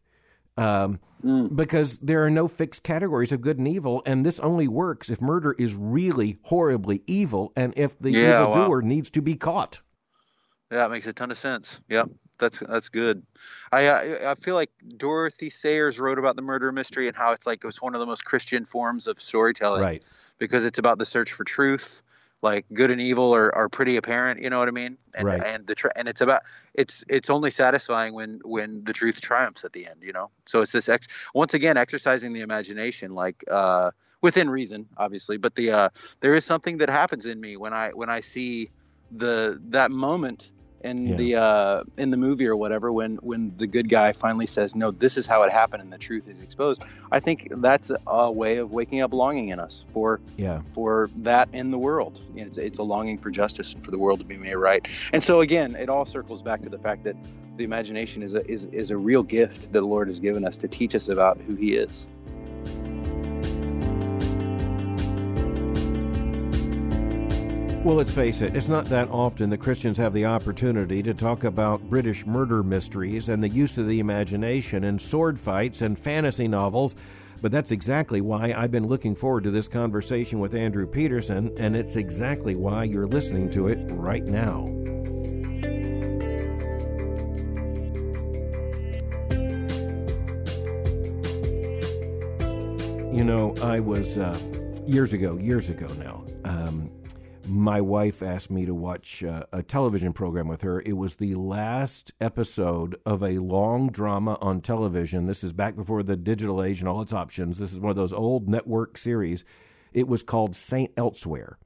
[0.57, 1.01] Um,
[1.57, 5.21] Because there are no fixed categories of good and evil, and this only works if
[5.23, 8.69] murder is really horribly evil and if the Yeah, wow.
[8.81, 9.81] needs to be caught.
[10.71, 11.81] Yeah, it makes a ton of sense.
[11.89, 13.23] Yep, that's that's good.
[13.73, 17.47] I I, I feel like Dorothy Sayers wrote about the murder mystery and how it's
[17.47, 20.03] like it was one of the most Christian forms of storytelling, Right.
[20.39, 22.03] Because it's about the search for truth.
[22.45, 24.99] Like good and evil are, are pretty apparent, you know what I mean?
[25.15, 25.43] And Right.
[25.43, 26.43] and the tr- and it's about
[26.75, 30.31] it's it's only satisfying when when the truth triumphs at the end, you know.
[30.45, 35.39] So it's this ex- once again exercising the imagination, like uh, within reason, obviously.
[35.39, 35.89] But the uh,
[36.21, 38.71] there is something that happens in me when I when I see
[39.11, 40.51] the that moment
[40.85, 41.17] in Yeah.
[41.17, 44.91] the uh, in the movie or whatever when when the good guy finally says no
[44.91, 48.59] this is how it happened and the truth is exposed i think that's a way
[48.59, 50.61] of waking up longing in us for Yeah.
[50.75, 54.21] for that in the world it's, it's a longing for justice and for the world
[54.21, 57.17] to be made right and so again it all circles back to the fact that
[57.57, 60.59] the imagination is a is, is a real gift that the lord has given us
[60.59, 62.07] to teach us about who he is
[67.85, 71.45] Well, let's face it, it's not that often that Christians have the opportunity to talk
[71.45, 76.49] about British murder mysteries and the use of the imagination in sword fights and fantasy
[76.49, 76.95] novels.
[77.43, 81.77] But that's exactly why I've been looking forward to this conversation with Andrew Peterson, and
[81.77, 84.65] it's exactly why you're listening to it right now.
[93.13, 94.39] You know, I was uh,
[94.87, 96.25] years ago, years ago now.
[96.47, 96.91] Um,
[97.47, 100.81] my wife asked me to watch uh, a television program with her.
[100.81, 105.27] It was the last episode of a long drama on television.
[105.27, 107.59] This is back before the digital age and all its options.
[107.59, 109.45] This is one of those old network series.
[109.93, 111.59] It was called Saint Elsewhere.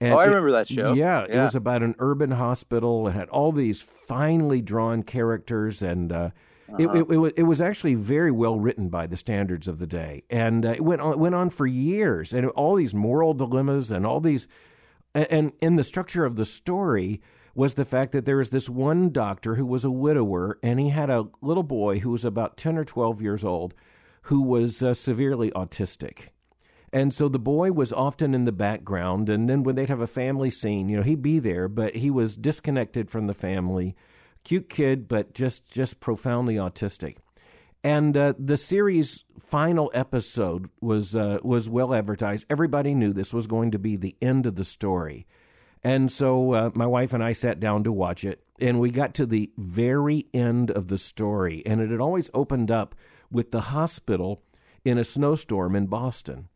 [0.00, 3.08] And oh i it- remember that show yeah, it was about an urban hospital.
[3.08, 6.30] It had all these finely drawn characters, and uh,
[6.78, 9.86] it, it, it, was, it was actually very well written by the standards of the
[9.86, 10.22] day.
[10.30, 14.06] And uh, it went on, went on for years, and all these moral dilemmas and
[14.06, 14.46] all these.
[15.14, 17.20] And, in the structure of the story
[17.54, 20.90] was the fact that there was this one doctor who was a widower, and he
[20.90, 23.74] had a little boy who was about ten or twelve years old,
[24.22, 26.28] who was uh, severely autistic.
[26.92, 30.06] And so the boy was often in the background, and then when they'd have a
[30.06, 33.96] family scene, you know, he'd be there, but he was disconnected from the family.
[34.44, 37.16] Cute kid, but just just profoundly autistic.
[37.84, 42.46] And uh, the series' final episode was uh, was well advertised.
[42.50, 45.26] Everybody knew this was going to be the end of the story,
[45.84, 48.42] and so uh, my wife and I sat down to watch it.
[48.60, 52.72] And we got to the very end of the story, and it had always opened
[52.72, 52.96] up
[53.30, 54.42] with the hospital
[54.84, 56.48] in a snowstorm in Boston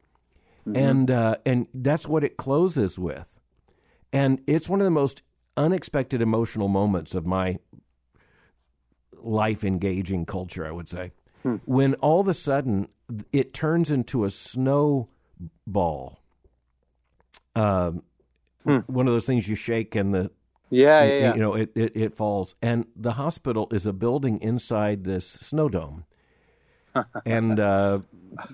[0.74, 3.40] and uh, and that's what it closes with,
[4.12, 5.22] and it's one of the most
[5.56, 7.58] unexpected emotional moments of my
[9.22, 10.66] life engaging culture.
[10.66, 11.12] I would say.
[11.64, 12.87] When all of a sudden
[13.32, 16.20] it turns into a snowball,
[17.56, 18.02] um,
[18.87, 20.30] one of those things you shake and the
[20.70, 21.35] yeah yeah, you- yeah.
[21.35, 25.68] you know it, it it falls, and the hospital is a building inside this snow
[25.68, 26.04] dome,
[27.26, 27.98] and uh,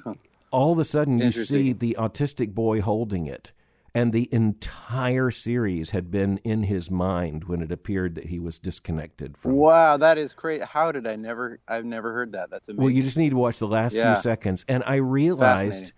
[0.51, 3.53] all of a sudden you see the autistic boy holding it
[3.95, 8.59] and the entire series had been in his mind when it appeared that he was
[8.59, 12.69] disconnected from wow that is great how did i never i've never heard that that's
[12.69, 14.15] amazing well you just need to watch the last Yeah.
[14.15, 15.93] few seconds and i realized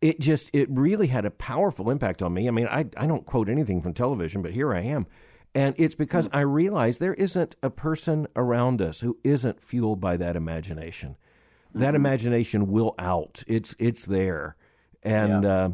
[0.00, 2.48] it just it really had a powerful impact on me.
[2.48, 5.06] I mean, I I don't quote anything from television, but here I am.
[5.54, 10.16] And it's because I realize there isn't a person around us who isn't fueled by
[10.18, 11.16] that imagination.
[11.74, 11.96] That mm-hmm.
[11.96, 13.42] imagination will out.
[13.46, 14.56] It's it's there,
[15.02, 15.50] and yeah.
[15.50, 15.70] uh,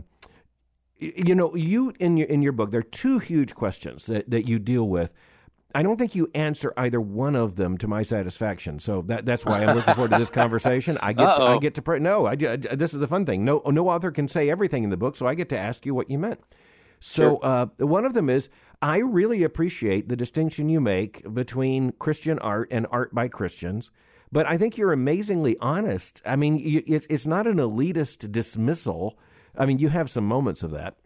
[1.16, 4.48] you know you in your in your book there are two huge questions that, that
[4.48, 5.12] you deal with.
[5.76, 8.78] I don't think you answer either one of them to my satisfaction.
[8.78, 10.98] So that that's why I'm looking forward to this conversation.
[11.02, 11.98] I get to, I get to pray.
[11.98, 13.44] No, I, I, this is the fun thing.
[13.44, 15.94] No no author can say everything in the book, so I get to ask you
[15.94, 16.40] what you meant.
[17.00, 17.40] So sure.
[17.42, 18.48] uh, one of them is
[18.80, 23.90] I really appreciate the distinction you make between Christian art and art by Christians,
[24.30, 26.22] but I think you're amazingly honest.
[26.24, 29.18] I mean, it's it's not an elitist dismissal.
[29.56, 30.96] I mean, you have some moments of that.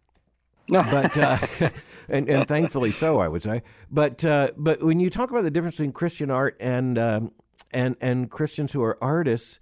[0.68, 1.38] but uh,
[2.08, 3.62] and and thankfully so, I would say.
[3.90, 7.32] But uh, but when you talk about the difference between Christian art and um,
[7.72, 9.58] and and Christians who are artists,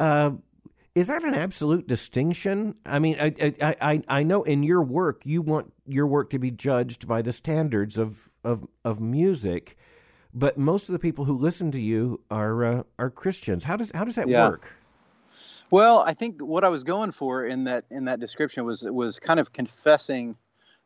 [0.00, 0.32] uh,
[0.94, 2.74] is that an absolute distinction?
[2.84, 6.38] I mean, I, I, I, I know in your work you want your work to
[6.38, 9.76] be judged by the standards of of, of music,
[10.34, 13.64] but most of the people who listen to you are uh, are Christians.
[13.64, 14.48] How does how does that yeah.
[14.48, 14.66] work?
[15.72, 19.18] Well, I think what I was going for in that in that description was was
[19.18, 20.36] kind of confessing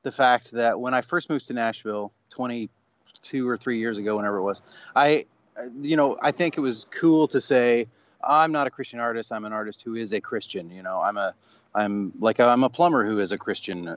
[0.04, 4.36] the fact that when I first moved to Nashville 22 or 3 years ago whenever
[4.36, 4.62] it was,
[4.94, 5.26] I
[5.82, 7.88] you know, I think it was cool to say
[8.22, 9.32] I'm not a Christian artist.
[9.32, 10.70] I'm an artist who is a Christian.
[10.70, 11.34] You know, I'm a,
[11.74, 13.88] I'm like I'm a plumber who is a Christian.
[13.88, 13.96] Uh,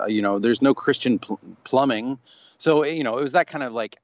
[0.00, 2.18] uh you know, there's no Christian pl- plumbing,
[2.56, 3.98] so you know, it was that kind of like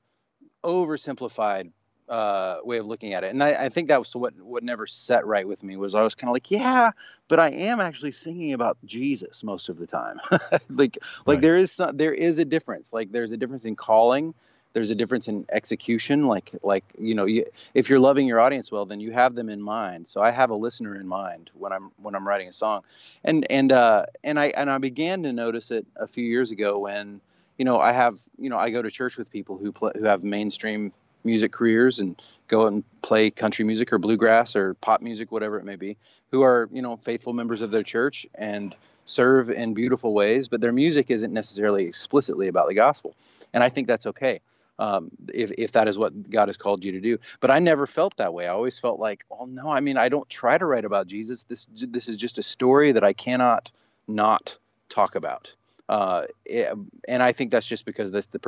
[0.62, 1.70] oversimplified
[2.08, 3.30] uh, way of looking at it.
[3.30, 6.02] And I, I, think that was what what never set right with me was I
[6.02, 6.92] was kind of like, yeah,
[7.28, 10.18] but I am actually singing about Jesus most of the time.
[10.70, 12.92] like like there is some, there is a difference.
[12.92, 14.34] Like there's a difference in calling
[14.72, 17.44] there's a difference in execution like like you know you,
[17.74, 20.50] if you're loving your audience well then you have them in mind so i have
[20.50, 22.82] a listener in mind when i'm when i'm writing a song
[23.24, 26.78] and and uh and i and i began to notice it a few years ago
[26.78, 27.20] when
[27.56, 30.04] you know i have you know i go to church with people who play who
[30.04, 30.92] have mainstream
[31.24, 35.58] music careers and go out and play country music or bluegrass or pop music whatever
[35.58, 35.96] it may be
[36.30, 40.60] who are you know faithful members of their church and serve in beautiful ways but
[40.60, 43.14] their music isn't necessarily explicitly about the gospel
[43.52, 44.40] and i think that's okay
[44.78, 47.18] um, if, if that is what God has called you to do.
[47.40, 48.46] But I never felt that way.
[48.46, 51.42] I always felt like, oh no, I mean, I don't try to write about Jesus.
[51.42, 53.70] This this is just a story that I cannot
[54.06, 54.56] not
[54.88, 55.52] talk about.
[55.88, 56.72] Uh, eh,
[57.08, 58.38] and I think that's just because that's the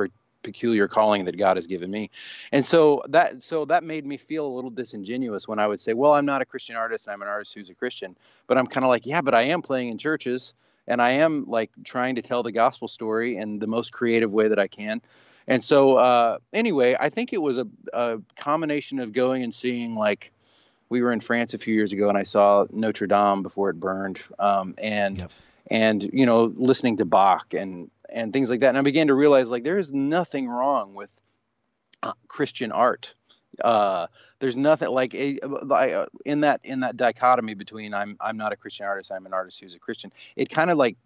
[0.43, 2.09] peculiar calling that God has given me.
[2.51, 5.93] And so that so that made me feel a little disingenuous when I would say,
[5.93, 7.07] well, I'm not a Christian artist.
[7.07, 8.15] I'm an artist who's a Christian.
[8.47, 10.53] But I'm kind of like, yeah, but I am playing in churches
[10.87, 14.47] and I am like trying to tell the gospel story in the most creative way
[14.47, 15.01] that I can.
[15.47, 19.95] And so, uh, anyway, I think it was a, a combination of going and seeing
[19.95, 20.31] like
[20.89, 23.79] we were in France a few years ago, and I saw Notre Dame before it
[23.79, 25.31] burned, um, and yep.
[25.71, 29.13] and you know listening to Bach and and things like that, and I began to
[29.13, 31.09] realize like there is nothing wrong with
[32.03, 33.13] uh, Christian art.
[33.63, 34.07] Uh,
[34.39, 38.55] there's nothing like a, uh, in that in that dichotomy between I'm I'm not a
[38.55, 40.11] Christian artist, I'm an artist who's a Christian.
[40.35, 40.97] It kind of like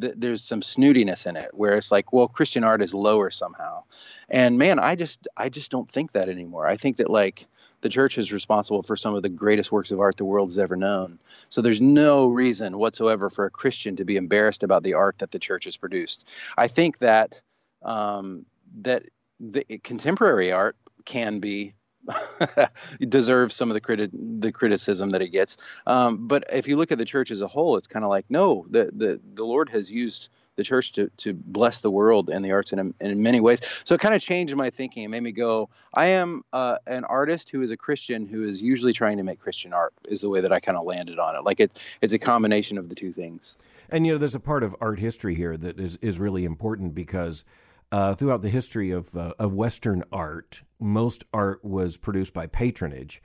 [0.00, 3.82] th- there's some snootiness in it where it's like well christian art is lower somehow
[4.28, 7.46] and man i just i just don't think that anymore i think that like
[7.82, 10.58] the church is responsible for some of the greatest works of art the world has
[10.58, 14.94] ever known so there's no reason whatsoever for a christian to be embarrassed about the
[14.94, 17.40] art that the church has produced i think that
[17.82, 18.44] um,
[18.82, 19.04] that
[19.40, 21.74] the contemporary art can be
[23.08, 25.56] deserves some of the criti- the criticism that it gets.
[25.86, 28.26] Um, but if you look at the church as a whole, it's kind of like
[28.28, 30.28] no, the, the the Lord has used
[30.60, 33.60] the church to to bless the world and the arts in in many ways.
[33.84, 37.04] So it kind of changed my thinking and made me go, I am uh, an
[37.04, 39.94] artist who is a Christian who is usually trying to make Christian art.
[40.08, 41.44] Is the way that I kind of landed on it.
[41.44, 43.56] Like it it's a combination of the two things.
[43.88, 46.94] And you know, there's a part of art history here that is is really important
[46.94, 47.44] because
[47.92, 53.22] uh, throughout the history of uh, of Western art, most art was produced by patronage,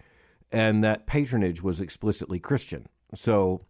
[0.51, 2.87] and that patronage was explicitly Christian.
[3.13, 3.61] So,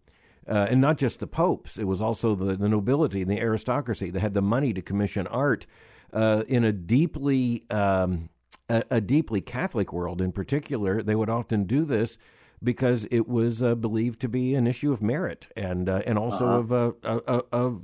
[0.47, 4.09] uh, and not just the popes; it was also the, the nobility and the aristocracy
[4.09, 5.65] that had the money to commission art
[6.13, 8.29] uh, in a deeply um,
[8.69, 10.21] a, a, deeply Catholic world.
[10.21, 12.17] In particular, they would often do this
[12.63, 16.63] because it was uh, believed to be an issue of merit and uh, and also
[16.63, 16.91] uh-huh.
[17.03, 17.81] of of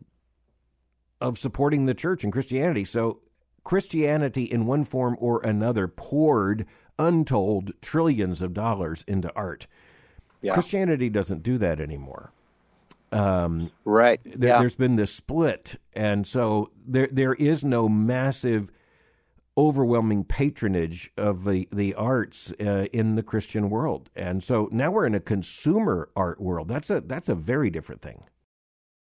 [1.20, 2.86] of supporting the church and Christianity.
[2.86, 3.20] So
[3.64, 6.66] Christianity, in one form or another, poured
[6.98, 9.68] untold trillions of dollars into art.
[10.42, 10.54] Yeah.
[10.54, 12.34] Christianity doesn't do that anymore.
[13.12, 14.22] Um, right.
[14.24, 18.72] There, has been this split, and so there there is no massive,
[19.58, 25.06] overwhelming patronage of the the arts uh, in the Christian world, and so now we're
[25.06, 26.70] in a consumer art world.
[26.70, 28.24] That's a that's a very different thing.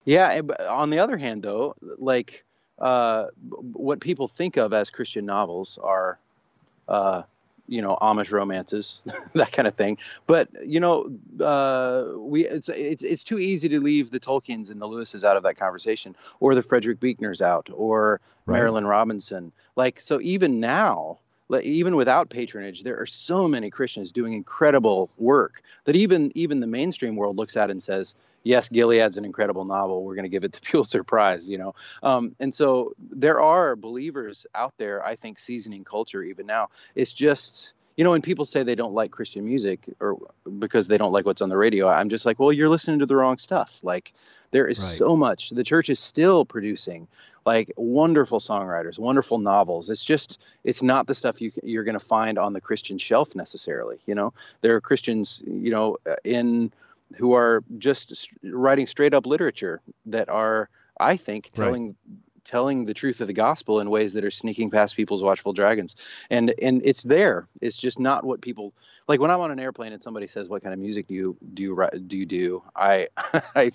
[0.06, 2.44] Yeah, on the other hand, though, like
[2.80, 6.20] uh, what people think of as Christian novels are,
[6.88, 7.24] uh,
[7.68, 9.04] you know, Amish romances,
[9.34, 9.98] that kind of thing.
[10.28, 11.10] But you know,
[11.40, 15.38] uh, we it's it's it's too easy to leave the Tolkien's and the Lewises out
[15.38, 18.62] of that conversation, or the Frederick Buechners out, or right.
[18.62, 19.52] Marilynne Robinson.
[19.76, 21.20] Like so, even now,
[21.62, 26.68] even without patronage, there are so many Christians doing incredible work that even even the
[26.68, 30.04] mainstream world looks at and says, "Yes, Gilead's an incredible novel.
[30.04, 33.76] We're going to give it the Pulitzer Prize." You know, um, and so there are
[33.76, 35.06] believers out there.
[35.06, 36.70] I think seasoning culture even now.
[36.96, 40.18] It's just you know, when people say they don't like Christian music or
[40.60, 43.06] because they don't like what's on the radio, I'm just like, well, you're listening to
[43.06, 43.80] the wrong stuff.
[43.84, 44.14] Like,
[44.52, 44.98] there is right.
[44.98, 45.52] so much.
[45.52, 47.08] The church is still producing
[47.46, 49.90] like wonderful songwriters, wonderful novels.
[49.90, 53.36] It's just, it's not the stuff you you're going to find on the Christian shelf
[53.36, 54.00] necessarily.
[54.06, 56.72] You know, there are Christians, you know, uh, in
[57.16, 60.70] who are just writing straight up literature that are,
[61.00, 61.96] I think, telling right
[62.46, 65.96] telling the truth of the gospel in ways that are sneaking past people's watchful dragons.
[66.30, 67.48] And and it's there.
[67.62, 68.74] It's just not what people
[69.08, 71.38] like when i'm on an airplane and somebody says what kind of music do you
[71.54, 72.64] do you do you do?
[72.76, 73.08] I,
[73.56, 73.72] I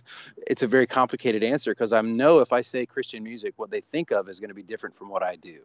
[0.46, 3.80] it's a very complicated answer because i know if i say christian music what they
[3.80, 5.60] think of is going to be different from what i do.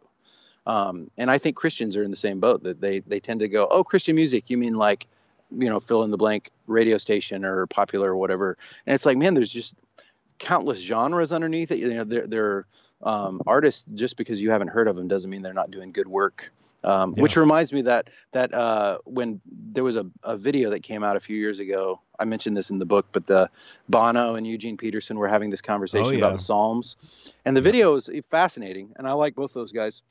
[0.66, 3.48] Um, and i think christians are in the same boat that they they tend to
[3.48, 4.44] go oh christian music?
[4.48, 5.06] You mean like
[5.50, 8.56] you know fill in the blank radio station or popular or whatever?
[8.86, 9.74] And it's like man there's just
[10.38, 11.78] countless genres underneath it.
[11.78, 12.66] You know they're, they're
[13.04, 16.08] um, artists just because you haven't heard of them doesn't mean they're not doing good
[16.08, 16.50] work.
[16.82, 17.22] Um, yeah.
[17.22, 21.16] Which reminds me that that uh, when there was a, a video that came out
[21.16, 23.48] a few years ago, I mentioned this in the book, but the
[23.88, 26.18] Bono and Eugene Peterson were having this conversation oh, yeah.
[26.18, 26.96] about the Psalms,
[27.44, 27.64] and the yeah.
[27.64, 30.02] video is fascinating, and I like both those guys.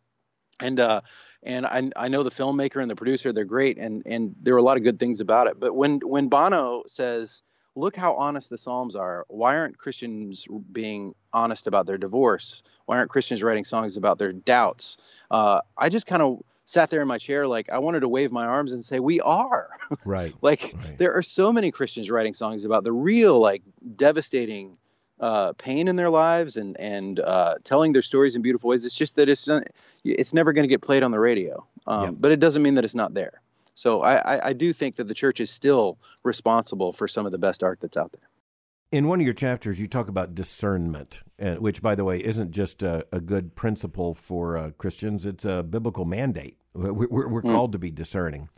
[0.59, 1.01] And uh,
[1.43, 4.59] and I, I know the filmmaker and the producer; they're great, and and there were
[4.59, 5.59] a lot of good things about it.
[5.59, 7.43] But when when Bono says
[7.75, 9.25] look how honest the Psalms are.
[9.27, 12.61] Why aren't Christians being honest about their divorce?
[12.85, 14.97] Why aren't Christians writing songs about their doubts?
[15.31, 18.31] Uh, I just kind of sat there in my chair like I wanted to wave
[18.31, 19.69] my arms and say we are.
[20.05, 20.33] Right.
[20.41, 20.97] like right.
[20.97, 23.61] there are so many Christians writing songs about the real like
[23.95, 24.77] devastating
[25.19, 28.85] uh, pain in their lives and and uh, telling their stories in beautiful ways.
[28.85, 29.63] It's just that it's not,
[30.03, 31.65] it's never going to get played on the radio.
[31.85, 32.13] Um, yep.
[32.17, 33.42] But it doesn't mean that it's not there.
[33.75, 37.37] So I, I, do think that the church is still responsible for some of the
[37.37, 38.29] best art that's out there.
[38.91, 42.83] In one of your chapters, you talk about discernment, which, by the way, isn't just
[42.83, 46.57] a, a good principle for uh, Christians, it's a biblical mandate.
[46.75, 47.51] We're, we're, we're mm.
[47.51, 48.49] called to be discerning.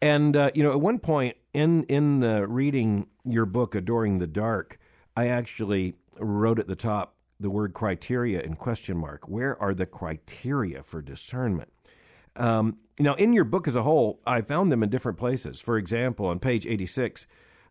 [0.00, 4.26] And, uh, you know, at one point in, in the reading your book, Adorning the
[4.28, 4.78] Dark,
[5.16, 9.28] I actually wrote at the top the word criteria in question mark.
[9.28, 11.72] Where are the criteria for discernment?
[12.36, 15.60] Um, now, in your book as a whole, I found them in different places.
[15.60, 17.26] For example, on page 86,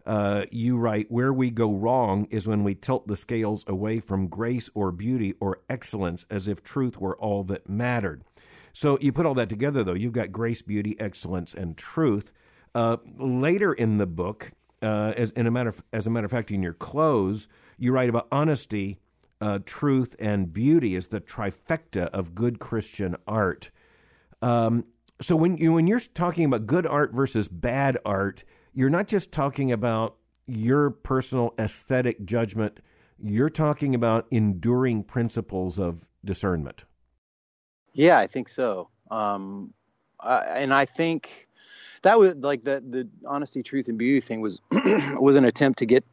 [0.06, 4.28] uh, you write, Where we go wrong is when we tilt the scales away from
[4.28, 8.24] grace or beauty or excellence as if truth were all that mattered.
[8.72, 9.94] So you put all that together, though.
[9.94, 12.32] You've got grace, beauty, excellence, and truth.
[12.76, 14.52] Uh, later in the book,
[14.82, 17.48] uh, as, in a matter of, as a matter of fact, in your close,
[17.78, 19.00] you write about honesty,
[19.42, 23.72] uh, truth, and beauty as the trifecta of good Christian art.
[24.42, 24.86] Um,
[25.22, 29.32] so when you when you're talking about good art versus bad art, you're not just
[29.32, 30.18] talking about
[30.48, 32.80] your personal aesthetic judgment.
[33.18, 36.84] You're talking about enduring principles of discernment.
[37.94, 38.90] Yeah, I think so.
[39.10, 39.74] Um,
[40.20, 41.48] uh, and I think
[42.02, 45.86] that was like the the honesty, truth, and beauty thing was was an attempt to
[45.86, 46.04] get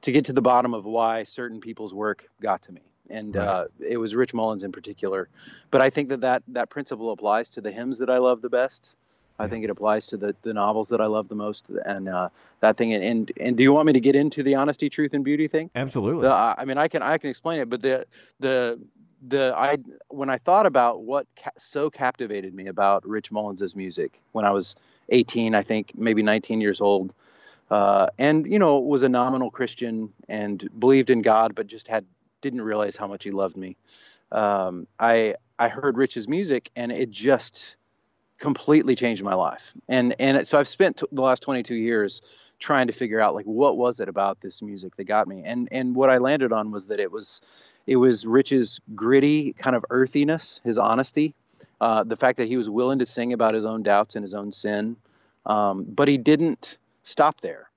[0.00, 3.46] to get to the bottom of why certain people's work got to me and right.
[3.46, 5.28] uh, it was Rich Mullins in particular.
[5.70, 8.50] But I think that, that that principle applies to the hymns that I love the
[8.50, 8.96] best.
[9.38, 9.50] I yeah.
[9.50, 12.28] think it applies to the, the novels that I love the most, and uh,
[12.60, 12.94] that thing.
[12.94, 15.46] And and and do you want me to get into the honesty, truth, and beauty
[15.46, 15.70] thing?
[15.74, 16.22] Absolutely.
[16.22, 18.06] The, I mean, I can I can explain it, but the
[18.40, 18.80] the
[19.28, 19.78] the I
[20.08, 24.50] when I thought about what ca- so captivated me about Rich Mullins's music when I
[24.50, 24.76] was
[25.10, 27.14] 18, I think maybe 19 years old,
[27.70, 32.04] uh, and you know was a nominal Christian and believed in God, but just had
[32.46, 33.76] didn't realize how much he loved me.
[34.30, 37.76] Um, I I heard Rich's music and it just
[38.38, 39.72] completely changed my life.
[39.88, 42.22] And and so I've spent the last 22 years
[42.58, 45.42] trying to figure out like what was it about this music that got me.
[45.44, 47.40] And and what I landed on was that it was
[47.86, 51.34] it was Rich's gritty kind of earthiness, his honesty,
[51.80, 54.34] uh, the fact that he was willing to sing about his own doubts and his
[54.34, 54.96] own sin,
[55.46, 57.70] um, but he didn't stop there.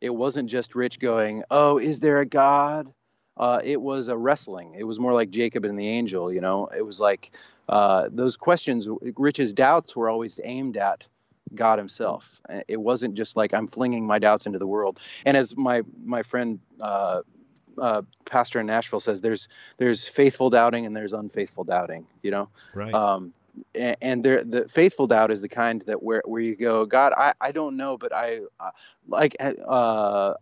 [0.00, 2.92] It wasn't just Rich going, "Oh, is there a God?"
[3.36, 4.74] Uh, it was a wrestling.
[4.76, 6.68] It was more like Jacob and the angel, you know.
[6.76, 7.32] It was like
[7.68, 8.88] uh, those questions.
[9.16, 11.06] Rich's doubts were always aimed at
[11.54, 12.40] God Himself.
[12.68, 15.00] It wasn't just like I'm flinging my doubts into the world.
[15.24, 17.20] And as my my friend uh,
[17.78, 22.06] uh, pastor in Nashville says there's there's faithful doubting and there's unfaithful doubting.
[22.22, 22.94] You know, right.
[22.94, 23.32] Um,
[23.74, 27.12] and, and there, the faithful doubt is the kind that where where you go, God,
[27.16, 28.70] I, I don't know, but I uh,
[29.08, 30.34] like uh,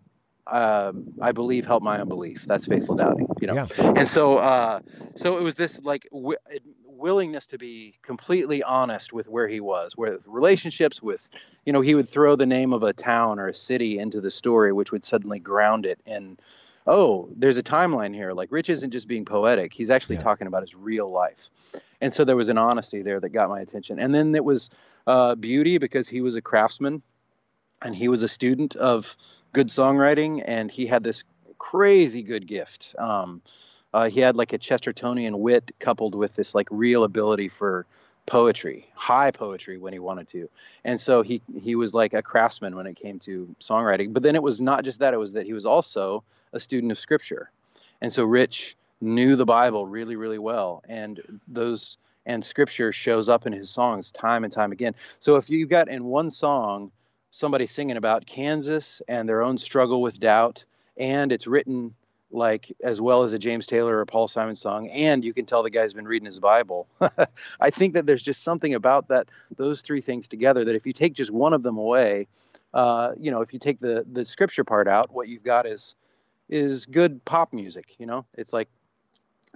[0.47, 2.45] uh, I believe, help my unbelief.
[2.47, 3.55] That's faithful doubting, you know.
[3.55, 3.67] Yeah.
[3.97, 4.81] And so, uh,
[5.17, 6.39] so it was this like w-
[6.87, 11.29] willingness to be completely honest with where he was, where relationships with,
[11.65, 14.31] you know, he would throw the name of a town or a city into the
[14.31, 16.39] story, which would suddenly ground it in,
[16.87, 18.33] oh, there's a timeline here.
[18.33, 20.23] Like Rich isn't just being poetic; he's actually yeah.
[20.23, 21.51] talking about his real life.
[22.01, 23.99] And so there was an honesty there that got my attention.
[23.99, 24.69] And then it was
[25.07, 27.03] uh, beauty because he was a craftsman
[27.85, 29.17] and he was a student of
[29.53, 31.23] good songwriting, and he had this
[31.59, 32.95] crazy good gift.
[32.99, 33.43] Um,
[33.93, 37.87] uh, he had like a Chestertonian wit coupled with this like real ability for
[38.27, 40.49] poetry, high poetry when he wanted to.
[40.85, 44.13] And so he he was like a craftsman when it came to songwriting.
[44.13, 46.91] But then it was not just that; it was that he was also a student
[46.91, 47.51] of Scripture.
[48.01, 53.47] And so Rich knew the Bible really, really well, and those and Scripture shows up
[53.47, 54.95] in his songs time and time again.
[55.21, 56.91] So if you've got in one song
[57.35, 60.65] somebody singing about Kansas and their own struggle with doubt,
[60.97, 61.93] and it's written
[62.31, 65.65] like as well as a James Taylor or Paul Simon song, and you can tell
[65.65, 66.87] the guy's been reading his Bible.
[67.61, 70.93] I think that there's just something about that those three things together that if you
[70.93, 72.29] take just one of them away,
[72.73, 75.97] uh, you know, if you take the the scripture part out, what you've got is
[76.49, 77.97] is good pop music.
[77.99, 78.69] You know, it's like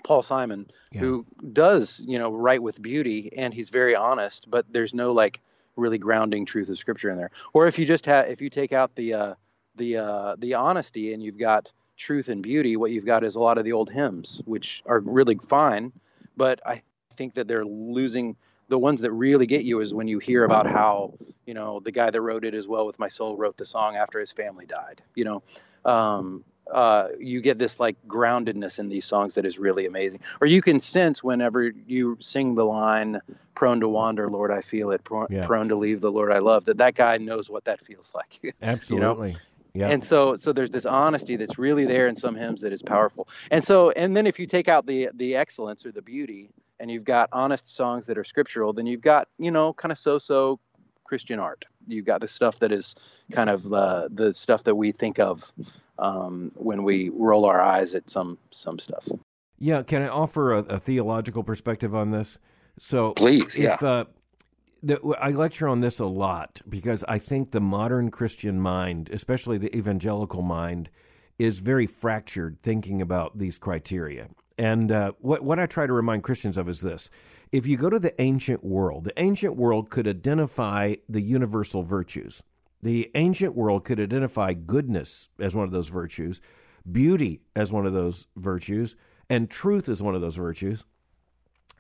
[0.02, 1.00] Paul Simon yeah.
[1.00, 5.40] who does you know write with beauty and he's very honest, but there's no like
[5.78, 7.30] really grounding truth of scripture in there.
[7.52, 9.34] Or if you just have, if you take out the uh,
[9.76, 13.40] the uh, the honesty and you've got truth and beauty, what you've got is a
[13.40, 15.92] lot of the old hymns, which are really fine,
[16.36, 16.82] but I
[17.16, 18.36] think that they're losing
[18.68, 21.14] the ones that really get you is when you hear about how
[21.46, 23.96] you know the guy that wrote it as well with my soul wrote the song
[23.96, 25.42] after his family died you know
[25.84, 30.20] um, uh, you get this like groundedness in these songs that is really amazing.
[30.40, 33.20] Or you can sense whenever you sing the line
[33.54, 35.04] "Prone to wander, Lord, I feel it.
[35.04, 35.46] Prone, yeah.
[35.46, 38.54] prone to leave the Lord I love." That that guy knows what that feels like.
[38.62, 39.28] Absolutely.
[39.28, 39.40] you know?
[39.74, 39.90] Yeah.
[39.90, 43.28] And so so there's this honesty that's really there in some hymns that is powerful.
[43.50, 46.50] And so and then if you take out the the excellence or the beauty
[46.80, 49.98] and you've got honest songs that are scriptural, then you've got, you know, kind of
[49.98, 50.60] so-so
[51.08, 51.64] Christian art.
[51.86, 52.94] You've got the stuff that is
[53.32, 55.50] kind of uh, the stuff that we think of
[55.98, 59.08] um, when we roll our eyes at some some stuff.
[59.58, 62.38] Yeah, can I offer a, a theological perspective on this?
[62.78, 63.74] So, please, if, yeah.
[63.74, 64.04] Uh,
[64.82, 69.58] the, I lecture on this a lot because I think the modern Christian mind, especially
[69.58, 70.90] the evangelical mind,
[71.38, 74.28] is very fractured thinking about these criteria.
[74.56, 77.10] And uh, what what I try to remind Christians of is this:
[77.52, 82.42] if you go to the ancient world, the ancient world could identify the universal virtues.
[82.82, 86.40] The ancient world could identify goodness as one of those virtues,
[86.90, 88.94] beauty as one of those virtues,
[89.28, 90.84] and truth as one of those virtues.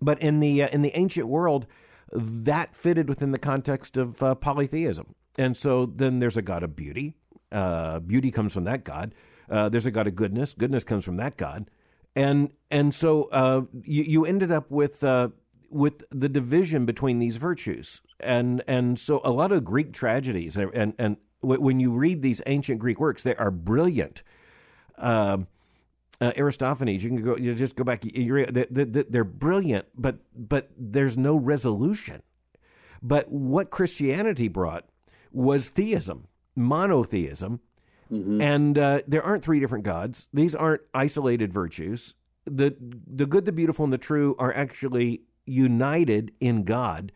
[0.00, 1.66] But in the uh, in the ancient world,
[2.12, 5.14] that fitted within the context of uh, polytheism.
[5.36, 7.14] And so then there's a God of beauty.
[7.52, 9.14] Uh, beauty comes from that God.
[9.48, 10.52] Uh, there's a God of goodness.
[10.52, 11.70] Goodness comes from that God.
[12.16, 15.28] And and so uh, you, you ended up with uh,
[15.70, 18.00] with the division between these virtues.
[18.20, 22.42] And and so a lot of Greek tragedies and and, and when you read these
[22.46, 24.22] ancient Greek works, they are brilliant.
[24.96, 25.46] Um,
[26.20, 28.02] uh, Aristophanes, you can go, you just go back.
[28.02, 32.22] They're, they're brilliant, but but there's no resolution.
[33.00, 34.88] But what Christianity brought
[35.30, 37.60] was theism, monotheism,
[38.10, 38.40] mm-hmm.
[38.40, 40.28] and uh, there aren't three different gods.
[40.32, 42.14] These aren't isolated virtues.
[42.44, 42.74] the
[43.06, 47.12] The good, the beautiful, and the true are actually united in God,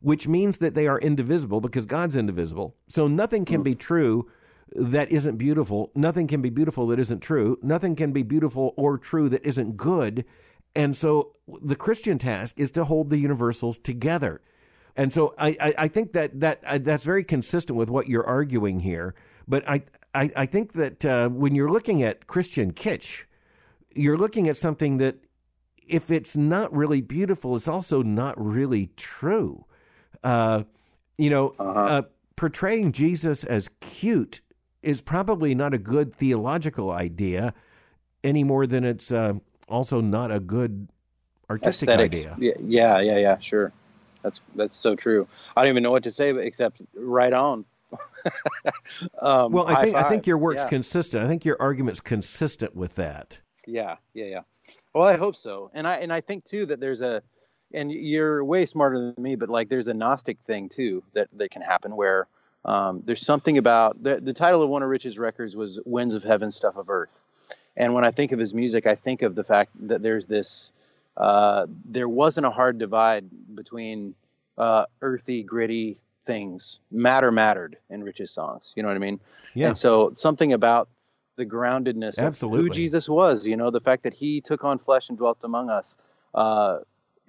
[0.00, 2.74] which means that they are indivisible because God's indivisible.
[2.88, 4.28] So nothing can be true
[4.74, 5.90] that isn't beautiful.
[5.94, 7.58] Nothing can be beautiful that isn't true.
[7.62, 10.24] Nothing can be beautiful or true that isn't good.
[10.74, 11.32] And so
[11.62, 14.40] the Christian task is to hold the universals together.
[14.96, 18.26] And so I, I, I think that, that uh, that's very consistent with what you're
[18.26, 19.14] arguing here.
[19.46, 19.82] But I,
[20.14, 23.24] I, I think that uh, when you're looking at Christian kitsch,
[23.94, 25.16] you're looking at something that
[25.86, 29.64] if it's not really beautiful, it's also not really true.
[30.22, 30.64] Uh,
[31.16, 31.80] you know, uh-huh.
[31.80, 32.02] uh,
[32.36, 34.40] portraying Jesus as cute
[34.82, 37.54] is probably not a good theological idea
[38.22, 39.34] any more than it's uh,
[39.68, 40.88] also not a good
[41.50, 42.12] artistic Aesthetic.
[42.12, 42.36] idea.
[42.38, 43.72] Yeah, yeah, yeah, sure.
[44.22, 45.28] That's that's so true.
[45.56, 47.66] I don't even know what to say except right on.
[49.20, 50.06] um, well, I think five.
[50.06, 50.68] I think your work's yeah.
[50.68, 51.22] consistent.
[51.22, 53.40] I think your argument's consistent with that.
[53.66, 54.40] Yeah, yeah, yeah.
[54.94, 57.22] Well, I hope so, and I and I think too that there's a,
[57.72, 61.50] and you're way smarter than me, but like there's a Gnostic thing too that that
[61.50, 62.28] can happen where
[62.64, 66.22] um, there's something about the the title of one of Rich's records was "Winds of
[66.22, 67.24] Heaven, Stuff of Earth,"
[67.76, 70.72] And when I think of his music, I think of the fact that there's this,
[71.16, 73.24] uh, there wasn't a hard divide
[73.54, 74.14] between
[74.58, 76.78] uh, earthy, gritty things.
[76.90, 78.72] Matter mattered in Rich's songs.
[78.76, 79.20] You know what I mean?
[79.54, 79.68] Yeah.
[79.68, 80.88] And so something about
[81.36, 82.60] the groundedness Absolutely.
[82.60, 85.42] of who Jesus was, you know, the fact that he took on flesh and dwelt
[85.42, 85.98] among us,
[86.34, 86.78] uh,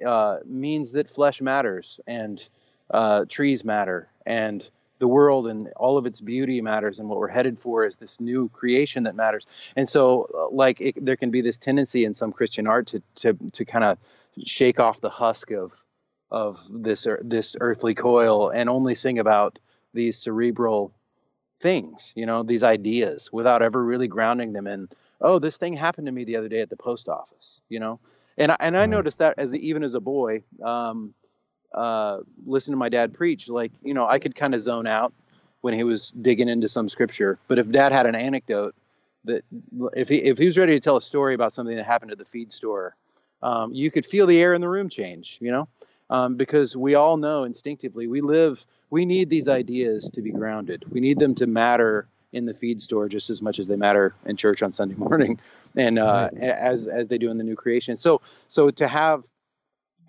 [0.06, 2.48] uh, means that flesh matters and
[2.92, 7.28] uh, trees matter and the world and all of its beauty matters and what we're
[7.28, 9.46] headed for is this new creation that matters
[9.76, 13.02] and so uh, like it, there can be this tendency in some christian art to
[13.16, 13.98] to to kind of
[14.46, 15.86] shake off the husk of
[16.32, 19.60] of this this earthly coil and only sing about
[19.94, 20.94] these cerebral
[21.60, 24.88] things you know these ideas without ever really grounding them in
[25.22, 28.00] oh this thing happened to me the other day at the post office you know
[28.38, 31.14] and I, and I noticed that as even as a boy um,
[31.76, 35.14] uh, listen to my dad preach, like, you know, I could kind of zone out
[35.62, 37.38] when he was digging into some scripture.
[37.48, 38.76] But if dad had an anecdote
[39.26, 39.44] that
[39.94, 42.18] if he, if he was ready to tell a story about something that happened at
[42.18, 42.96] the feed store,
[43.44, 45.68] um, you could feel the air in the room change, you know,
[46.10, 50.86] um, because we all know instinctively we live, we need these ideas to be grounded.
[50.92, 54.14] We need them to matter in the feed store just as much as they matter
[54.26, 55.40] in church on Sunday morning
[55.76, 56.42] and uh, right.
[56.44, 57.98] as, as they do in the new creation.
[57.98, 59.26] So, so to have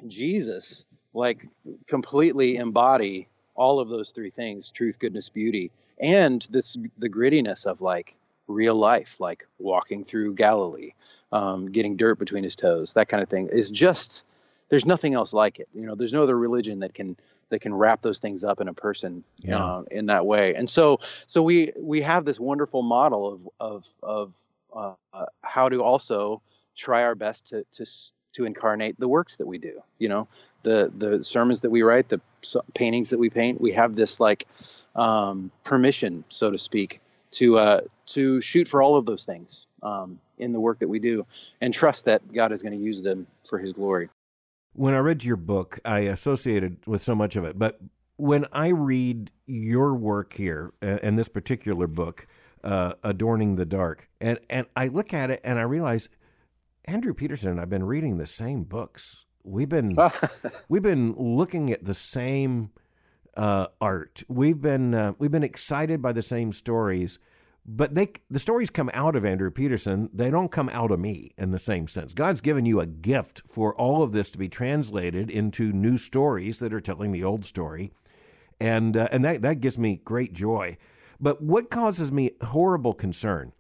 [0.07, 0.85] Jesus
[1.17, 1.49] like
[1.87, 7.81] completely embody all of those three things truth goodness beauty and this the grittiness of
[7.81, 8.15] like
[8.47, 10.93] real life like walking through galilee
[11.33, 14.25] um, getting dirt between his toes that kind of thing is just
[14.69, 17.17] there's nothing else like it you know there's no other religion that can
[17.49, 19.65] that can wrap those things up in a person yeah.
[19.65, 23.87] uh, in that way and so so we we have this wonderful model of of
[24.03, 24.35] of
[24.75, 26.43] uh, how to also
[26.75, 27.85] try our best to to
[28.37, 29.83] to incarnate the works that we do.
[29.99, 30.29] You know,
[30.63, 32.21] the the sermons that we write, the
[32.75, 33.61] paintings that we paint.
[33.61, 34.47] We have this like
[34.95, 37.01] um, permission, so to speak,
[37.33, 40.99] to uh, to shoot for all of those things um, in the work that we
[40.99, 41.27] do,
[41.61, 44.11] and trust that God is going to use them for His glory.
[44.77, 47.81] When I read your book, I associated with so much of it, but
[48.17, 52.27] when I read your work here uh, in this particular book,
[52.63, 56.11] uh, "Adorning the Dark," and and I look at it and I realize
[56.85, 59.25] Andrew Peterson and I've been reading the same books.
[59.43, 59.93] We've been
[60.69, 62.71] we've been looking at the same
[63.35, 64.25] uh, art.
[64.29, 67.19] We've been uh, we've been excited by the same stories,
[67.67, 70.09] but they the stories come out of Andrew Peterson.
[70.13, 72.15] They don't come out of me in the same sense.
[72.15, 76.59] God's given you a gift for all of this to be translated into new stories
[76.61, 77.93] that are telling the old story,
[78.61, 80.77] and uh, and that that gives me great joy.
[81.19, 83.53] But what causes me horrible concern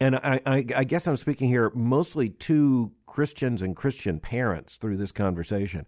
[0.00, 4.96] and I, I, I, guess I'm speaking here mostly to Christians and Christian parents through
[4.96, 5.86] this conversation.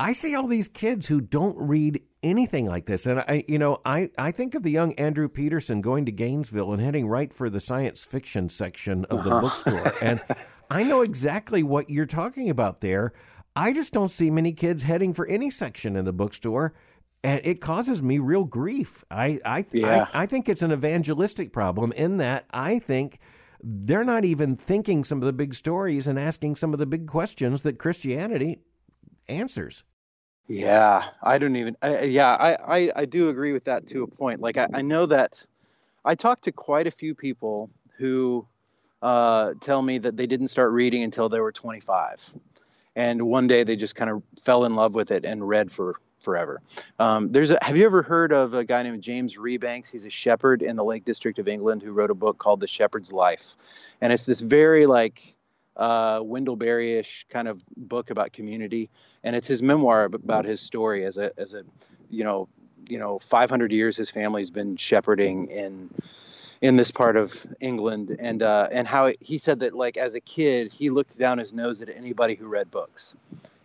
[0.00, 3.80] I see all these kids who don't read anything like this, and I, you know,
[3.84, 7.50] I, I think of the young Andrew Peterson going to Gainesville and heading right for
[7.50, 9.40] the science fiction section of the uh-huh.
[9.42, 10.20] bookstore, and
[10.70, 13.12] I know exactly what you're talking about there.
[13.54, 16.72] I just don't see many kids heading for any section in the bookstore
[17.22, 19.04] and it causes me real grief.
[19.10, 20.06] I I, yeah.
[20.14, 23.18] I I think it's an evangelistic problem in that I think
[23.62, 27.06] they're not even thinking some of the big stories and asking some of the big
[27.06, 28.60] questions that Christianity
[29.28, 29.84] answers.
[30.50, 31.76] Yeah, I don't even.
[31.80, 34.40] I, yeah, I, I I do agree with that to a point.
[34.40, 35.46] Like I, I know that
[36.04, 38.48] I talked to quite a few people who
[39.00, 42.34] uh, tell me that they didn't start reading until they were 25,
[42.96, 46.00] and one day they just kind of fell in love with it and read for
[46.20, 46.60] forever.
[46.98, 49.88] Um, there's a, have you ever heard of a guy named James Rebanks?
[49.88, 52.66] He's a shepherd in the Lake District of England who wrote a book called The
[52.66, 53.54] Shepherd's Life,
[54.00, 55.36] and it's this very like
[55.76, 58.90] uh, Wendell Berry-ish kind of book about community,
[59.24, 61.62] and it's his memoir about his story as a as a
[62.08, 62.48] you know
[62.88, 65.90] you know 500 years his family's been shepherding in
[66.60, 70.20] in this part of England, and uh, and how he said that like as a
[70.20, 73.16] kid he looked down his nose at anybody who read books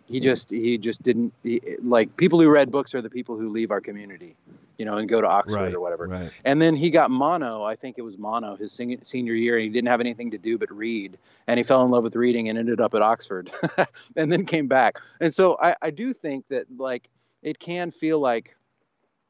[0.06, 3.48] he just he just didn't he, like people who read books are the people who
[3.48, 4.36] leave our community
[4.78, 6.30] you know and go to oxford right, or whatever right.
[6.44, 9.70] and then he got mono i think it was mono his senior year and he
[9.70, 12.58] didn't have anything to do but read and he fell in love with reading and
[12.58, 13.50] ended up at oxford
[14.16, 17.08] and then came back and so I, I do think that like
[17.42, 18.56] it can feel like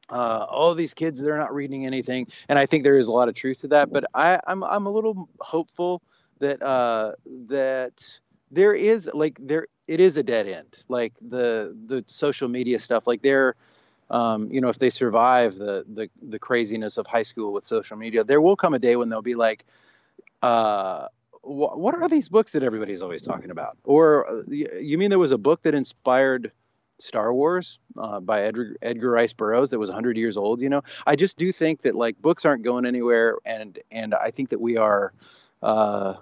[0.09, 3.27] uh, all these kids they're not reading anything and i think there is a lot
[3.27, 6.01] of truth to that but I, I'm, I'm a little hopeful
[6.39, 7.13] that uh,
[7.47, 8.19] that
[8.51, 10.83] there is like there it is a dead end.
[10.87, 13.55] Like the the social media stuff, like they're
[14.09, 17.97] um, you know, if they survive the, the the craziness of high school with social
[17.97, 19.65] media, there will come a day when they'll be like,
[20.41, 21.07] uh,
[21.41, 23.77] wh- what are these books that everybody's always talking about?
[23.83, 26.51] Or uh, you mean there was a book that inspired
[26.99, 30.61] Star Wars uh, by Edgar, Edgar Rice Burroughs that was 100 years old?
[30.61, 34.31] You know, I just do think that like books aren't going anywhere, and and I
[34.31, 35.13] think that we are
[35.61, 36.15] uh,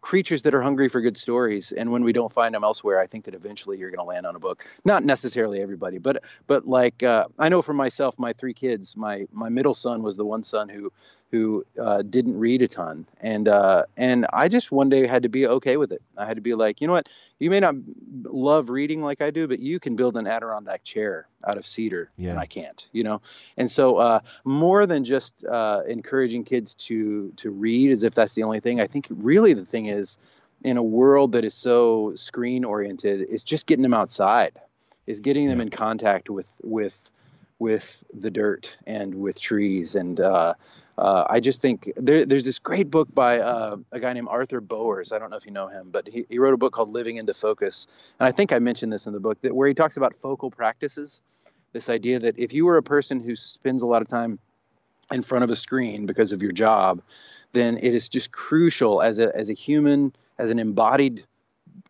[0.00, 3.06] creatures that are hungry for good stories and when we don't find them elsewhere i
[3.06, 4.66] think that eventually you're going to land on a book.
[4.84, 9.26] Not necessarily everybody but but like uh, i know for myself my three kids my
[9.32, 10.92] my middle son was the one son who
[11.30, 15.28] who uh, didn't read a ton, and uh, and I just one day had to
[15.28, 16.02] be okay with it.
[16.16, 17.08] I had to be like, you know what,
[17.38, 17.74] you may not
[18.22, 22.10] love reading like I do, but you can build an Adirondack chair out of cedar,
[22.16, 22.30] yeah.
[22.30, 23.20] and I can't, you know.
[23.56, 28.34] And so uh, more than just uh, encouraging kids to to read as if that's
[28.34, 30.18] the only thing, I think really the thing is
[30.62, 34.52] in a world that is so screen oriented, is just getting them outside,
[35.06, 37.10] is getting them in contact with with
[37.58, 39.94] with the dirt and with trees.
[39.94, 40.54] And uh,
[40.98, 44.60] uh, I just think there, there's this great book by uh, a guy named Arthur
[44.60, 45.12] Boers.
[45.12, 47.16] I don't know if you know him, but he, he wrote a book called Living
[47.16, 47.86] into Focus.
[48.20, 50.50] And I think I mentioned this in the book that where he talks about focal
[50.50, 51.22] practices.
[51.72, 54.38] This idea that if you were a person who spends a lot of time
[55.12, 57.00] in front of a screen because of your job,
[57.52, 61.24] then it is just crucial as a as a human, as an embodied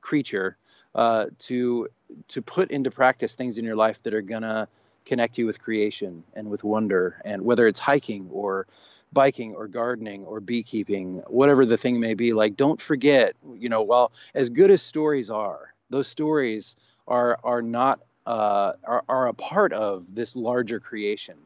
[0.00, 0.56] creature,
[0.94, 1.88] uh, to
[2.28, 4.68] to put into practice things in your life that are gonna
[5.06, 7.20] connect you with creation and with wonder.
[7.24, 8.66] And whether it's hiking or
[9.12, 13.82] biking or gardening or beekeeping, whatever the thing may be, like don't forget, you know,
[13.82, 16.76] while as good as stories are, those stories
[17.08, 21.36] are are not uh, are, are a part of this larger creation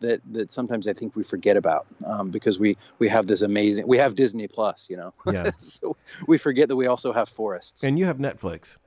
[0.00, 3.86] that that sometimes I think we forget about um, because we we have this amazing
[3.86, 5.12] we have Disney Plus, you know.
[5.30, 5.50] Yeah.
[5.58, 5.96] so
[6.26, 7.84] we forget that we also have forests.
[7.84, 8.78] And you have Netflix.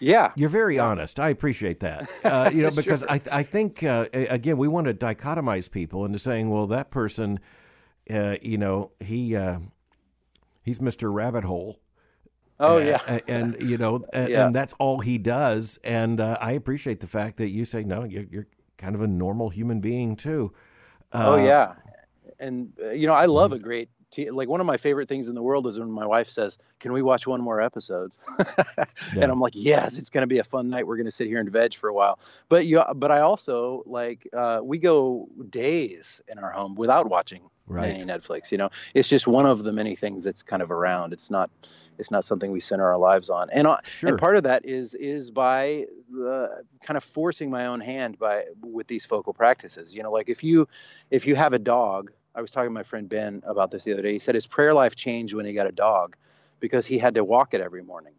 [0.00, 1.20] Yeah, you're very honest.
[1.20, 2.08] I appreciate that.
[2.30, 3.10] Uh, you know, because sure.
[3.10, 7.40] I I think uh, again we want to dichotomize people into saying, well, that person,
[8.10, 9.58] uh, you know, he uh,
[10.62, 11.12] he's Mr.
[11.12, 11.80] Rabbit Hole.
[12.60, 14.46] Oh yeah, and, you know, and, yeah.
[14.46, 15.78] and, that's all he does.
[15.82, 18.46] And uh, I appreciate the fact that you say no, you're, you're
[18.76, 20.52] kind of a normal human being too.
[21.12, 21.74] oh uh, yeah,
[22.38, 25.34] and you know, I love a great t- like one of my favorite things in
[25.34, 28.84] the world is when my wife says, "Can we watch one more episode?" yeah.
[29.14, 30.86] And I'm like, "Yes, it's going to be a fun night.
[30.86, 33.82] We're going to sit here and veg for a while." But you, but I also
[33.86, 37.90] like uh, we go days in our home without watching right.
[37.90, 38.50] any Netflix.
[38.50, 41.12] You know, it's just one of the many things that's kind of around.
[41.12, 41.50] It's not
[41.98, 43.48] it's not something we center our lives on.
[43.50, 44.10] And uh, sure.
[44.10, 45.86] and part of that is is by
[46.24, 46.48] uh,
[46.82, 49.94] kind of forcing my own hand by with these focal practices.
[49.94, 50.68] You know, like if you
[51.10, 53.92] if you have a dog I was talking to my friend Ben about this the
[53.92, 54.12] other day.
[54.12, 56.16] He said his prayer life changed when he got a dog
[56.60, 58.14] because he had to walk it every morning.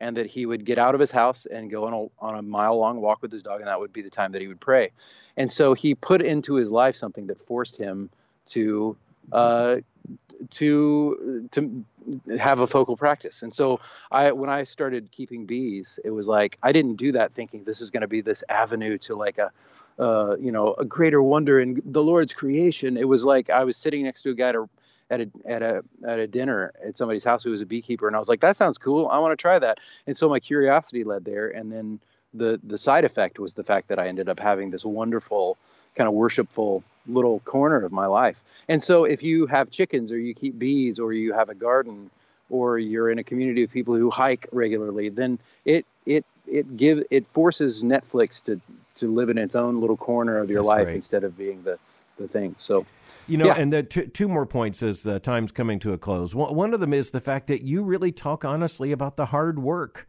[0.00, 2.42] And that he would get out of his house and go on a, on a
[2.42, 4.60] mile long walk with his dog, and that would be the time that he would
[4.60, 4.90] pray.
[5.36, 8.10] And so he put into his life something that forced him
[8.46, 8.96] to
[9.30, 9.76] uh,
[10.50, 11.84] to to
[12.38, 13.42] have a focal practice.
[13.42, 13.80] And so
[14.10, 17.80] I when I started keeping bees, it was like I didn't do that thinking this
[17.80, 19.50] is going to be this avenue to like a
[19.98, 22.96] uh, you know a greater wonder in the Lord's creation.
[22.96, 24.52] It was like I was sitting next to a guy
[25.10, 28.16] at a at a at a dinner at somebody's house who was a beekeeper, and
[28.16, 29.08] I was like, that sounds cool.
[29.08, 29.78] I want to try that.
[30.06, 32.00] And so my curiosity led there, and then
[32.34, 35.58] the the side effect was the fact that I ended up having this wonderful
[35.96, 38.36] kind of worshipful little corner of my life.
[38.68, 42.10] And so if you have chickens or you keep bees or you have a garden
[42.50, 47.02] or you're in a community of people who hike regularly, then it it it give
[47.10, 48.60] it forces Netflix to
[48.96, 50.96] to live in its own little corner of your That's life great.
[50.96, 51.78] instead of being the
[52.18, 52.54] the thing.
[52.58, 52.86] So,
[53.26, 53.54] you know, yeah.
[53.56, 56.34] and the t- two more points as uh, time's coming to a close.
[56.34, 59.58] One, one of them is the fact that you really talk honestly about the hard
[59.58, 60.06] work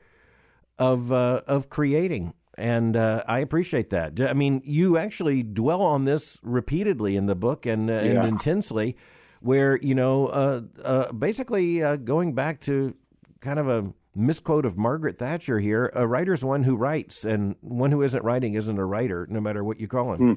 [0.78, 4.20] of uh, of creating and uh, I appreciate that.
[4.22, 8.00] I mean, you actually dwell on this repeatedly in the book and, uh, yeah.
[8.00, 8.96] and intensely,
[9.42, 12.96] where you know, uh, uh basically uh, going back to
[13.42, 17.92] kind of a misquote of Margaret Thatcher here: a writer's one who writes, and one
[17.92, 20.20] who isn't writing isn't a writer, no matter what you call him.
[20.20, 20.34] Hmm.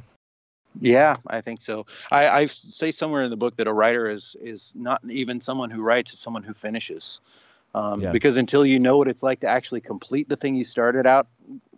[0.78, 1.86] Yeah, I think so.
[2.10, 5.70] I, I say somewhere in the book that a writer is is not even someone
[5.70, 7.20] who writes; it's someone who finishes.
[7.76, 8.10] Um, yeah.
[8.10, 11.28] Because until you know what it's like to actually complete the thing you started out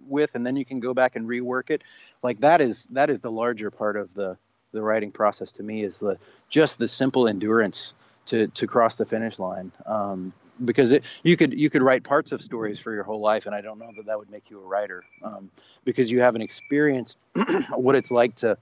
[0.07, 1.82] with and then you can go back and rework it
[2.22, 4.38] like that is that is the larger part of the
[4.72, 6.16] the writing process to me is the
[6.49, 7.94] just the simple endurance
[8.26, 10.32] to to cross the finish line um,
[10.64, 13.55] because it, you could you could write parts of stories for your whole life and
[13.55, 15.51] i don't know that that would make you a writer um,
[15.84, 17.18] because you haven't experienced
[17.74, 18.57] what it's like to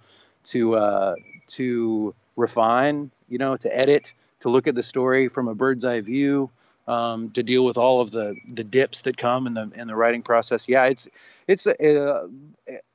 [0.45, 1.14] to uh,
[1.47, 6.01] to refine you know to edit to look at the story from a bird's eye
[6.01, 6.51] view
[6.87, 9.97] um, to deal with all of the the dips that come in the in the
[9.97, 10.68] writing process.
[10.68, 11.09] Yeah, it's
[11.47, 12.26] it's uh,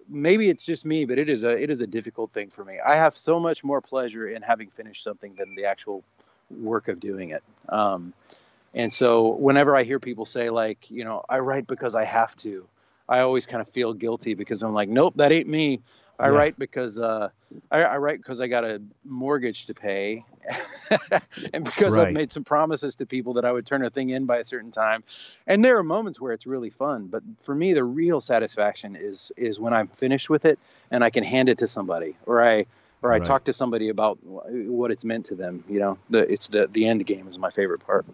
[0.08, 2.80] maybe it's just me, but it is a it is a difficult thing for me.
[2.86, 6.04] I have so much more pleasure in having finished something than the actual
[6.50, 7.44] work of doing it.
[7.70, 8.14] Um,
[8.74, 12.36] and so whenever I hear people say like, you know, I write because I have
[12.38, 12.66] to,
[13.10, 15.82] I always kind of feel guilty because I'm like, nope, that ain't me.
[16.22, 16.38] I yeah.
[16.38, 17.30] write because uh,
[17.72, 20.24] I, I, write because I got a mortgage to pay,
[21.54, 22.10] and because right.
[22.10, 24.46] I've made some promises to people that I would turn a thing in by a
[24.46, 25.04] certain time.
[25.48, 29.32] And there are moments where it's really fun, but for me, the real satisfaction is
[29.36, 30.60] is when I'm finished with it
[30.92, 32.68] and I can hand it to somebody, or I
[33.02, 33.26] or I right.
[33.26, 35.64] talk to somebody about what it's meant to them.
[35.68, 38.06] You know, the, it's the the end game is my favorite part.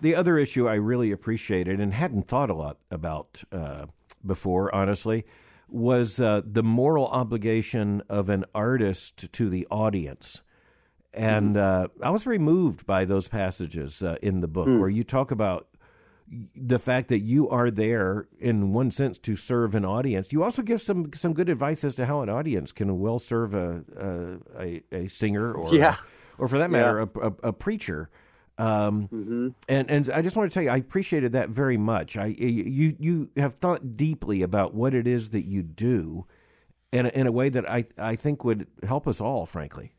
[0.00, 3.86] The other issue I really appreciated and hadn't thought a lot about uh,
[4.24, 5.26] before, honestly,
[5.72, 10.42] was uh, the moral obligation of an artist to the audience.
[11.14, 12.04] And mm-hmm.
[12.04, 14.80] uh, I was very moved by those passages uh, in the book mm.
[14.80, 15.68] where you talk about
[16.56, 20.32] the fact that you are there in one sense to serve an audience.
[20.32, 23.54] You also give some some good advice as to how an audience can well serve
[23.54, 25.96] a a, a, a singer or yeah.
[26.38, 27.22] or for that matter yeah.
[27.22, 28.08] a, a, a, preacher.
[28.58, 29.48] Um, mm-hmm.
[29.68, 32.16] And and I just want to tell you, I appreciated that very much.
[32.16, 36.26] I you you have thought deeply about what it is that you do,
[36.92, 39.92] in a, in a way that I I think would help us all, frankly.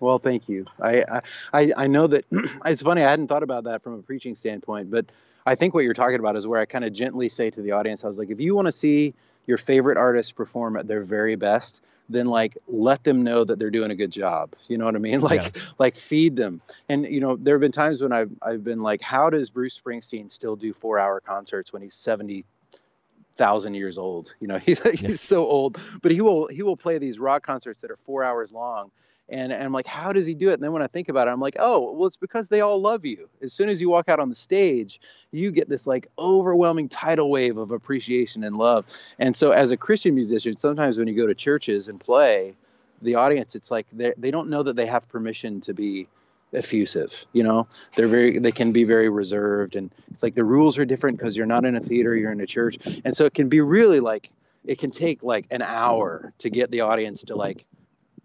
[0.00, 0.66] Well, thank you.
[0.80, 1.22] I
[1.52, 2.24] I I know that
[2.66, 3.02] it's funny.
[3.02, 5.06] I hadn't thought about that from a preaching standpoint, but
[5.46, 7.72] I think what you're talking about is where I kind of gently say to the
[7.72, 9.14] audience, I was like, if you want to see
[9.48, 13.70] your favorite artists perform at their very best, then like let them know that they're
[13.70, 14.54] doing a good job.
[14.68, 15.20] You know what I mean?
[15.28, 15.62] Like yeah.
[15.78, 16.60] like feed them.
[16.88, 19.78] And you know, there have been times when I've I've been like, how does Bruce
[19.78, 22.44] Springsteen still do four hour concerts when he's 70
[23.38, 24.34] thousand years old.
[24.40, 25.12] You know, he's he's yeah.
[25.14, 28.52] so old, but he will he will play these rock concerts that are four hours
[28.52, 28.90] long,
[29.30, 30.54] and, and I'm like, how does he do it?
[30.54, 32.80] And then when I think about it, I'm like, oh, well, it's because they all
[32.80, 33.28] love you.
[33.42, 35.00] As soon as you walk out on the stage,
[35.32, 38.86] you get this like overwhelming tidal wave of appreciation and love.
[39.18, 42.56] And so, as a Christian musician, sometimes when you go to churches and play,
[43.02, 46.08] the audience, it's like they they don't know that they have permission to be
[46.52, 50.78] effusive you know they're very they can be very reserved and it's like the rules
[50.78, 53.34] are different because you're not in a theater you're in a church and so it
[53.34, 54.30] can be really like
[54.64, 57.66] it can take like an hour to get the audience to like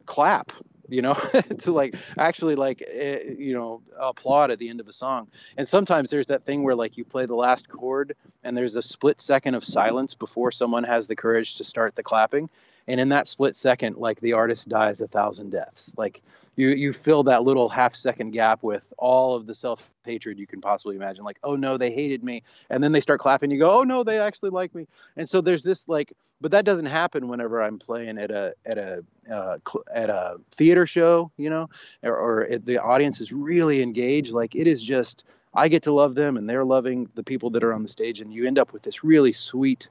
[0.05, 0.51] clap
[0.89, 1.13] you know,
[1.59, 5.27] to like actually like eh, you know applaud at the end of a song.
[5.57, 8.81] And sometimes there's that thing where like you play the last chord and there's a
[8.81, 12.49] split second of silence before someone has the courage to start the clapping.
[12.87, 15.93] And in that split second, like the artist dies a thousand deaths.
[15.97, 16.21] Like
[16.55, 20.47] you you fill that little half second gap with all of the self hatred you
[20.47, 21.23] can possibly imagine.
[21.23, 23.51] Like, oh no, they hated me, and then they start clapping.
[23.51, 24.87] You go, oh no, they actually like me.
[25.15, 28.77] And so there's this like, but that doesn't happen whenever I'm playing at a at
[28.77, 29.57] a uh,
[29.93, 31.69] at a theater show, you know,
[32.03, 34.33] or, or the audience is really engaged.
[34.33, 35.23] Like it is just
[35.53, 38.19] I get to love them and they're loving the people that are on the stage,
[38.19, 39.87] and you end up with this really sweet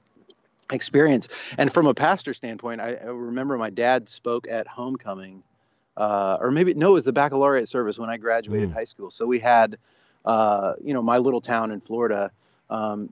[0.71, 1.27] experience.
[1.57, 5.43] And from a pastor standpoint, I, I remember my dad spoke at homecoming,
[5.97, 8.73] uh, or maybe no, it was the baccalaureate service when I graduated mm.
[8.73, 9.11] high school.
[9.11, 9.77] So we had,
[10.25, 12.31] uh, you know, my little town in Florida.
[12.69, 13.09] Um,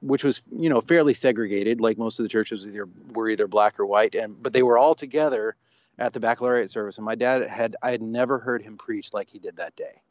[0.00, 3.78] which was you know fairly segregated, like most of the churches either were either black
[3.78, 5.54] or white, and but they were all together
[5.98, 6.98] at the baccalaureate service.
[6.98, 10.02] And my dad had I had never heard him preach like he did that day,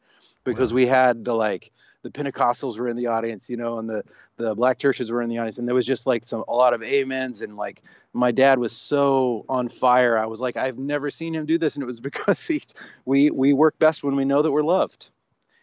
[0.42, 0.76] because wow.
[0.76, 1.70] we had the like
[2.02, 4.04] the Pentecostals were in the audience, you know, and the
[4.36, 6.72] the black churches were in the audience, and there was just like some a lot
[6.72, 7.82] of amens, and like
[8.12, 10.16] my dad was so on fire.
[10.16, 12.62] I was like, I've never seen him do this, and it was because he,
[13.04, 15.08] we we work best when we know that we're loved,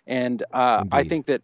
[0.08, 1.42] and uh, I think that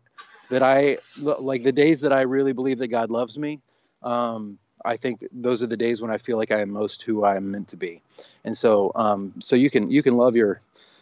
[0.50, 3.62] that I like the days that I really believe that God loves me.
[4.04, 7.24] Um, I think those are the days when I feel like I am most who
[7.24, 8.02] I am meant to be,
[8.44, 10.60] and so um, so you can you can love your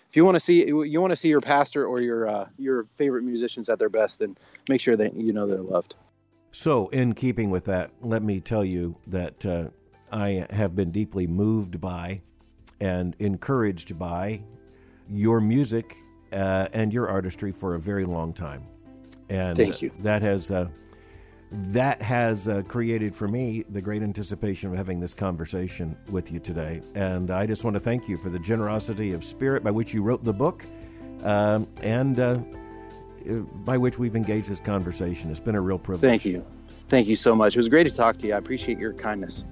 [0.09, 2.85] if you want to see you want to see your pastor or your uh, your
[2.95, 4.35] favorite musicians at their best, then
[4.67, 5.93] make sure that you know they're loved.
[6.51, 9.65] So, in keeping with that, let me tell you that uh,
[10.11, 12.21] I have been deeply moved by
[12.81, 14.41] and encouraged by
[15.07, 15.95] your music
[16.33, 18.63] uh, and your artistry for a very long time.
[19.29, 19.91] And Thank you.
[19.99, 20.69] That has uh,
[21.51, 26.39] that has uh, created for me the great anticipation of having this conversation with you
[26.39, 26.81] today.
[26.93, 30.03] And I just want to thank you for the generosity of spirit by which you
[30.03, 30.63] wrote the book
[31.23, 32.37] um, and uh,
[33.65, 35.31] by which we've engaged this conversation.
[35.31, 36.09] It's been a real privilege.
[36.09, 36.45] Thank you.
[36.87, 37.55] Thank you so much.
[37.55, 38.33] It was great to talk to you.
[38.33, 39.43] I appreciate your kindness.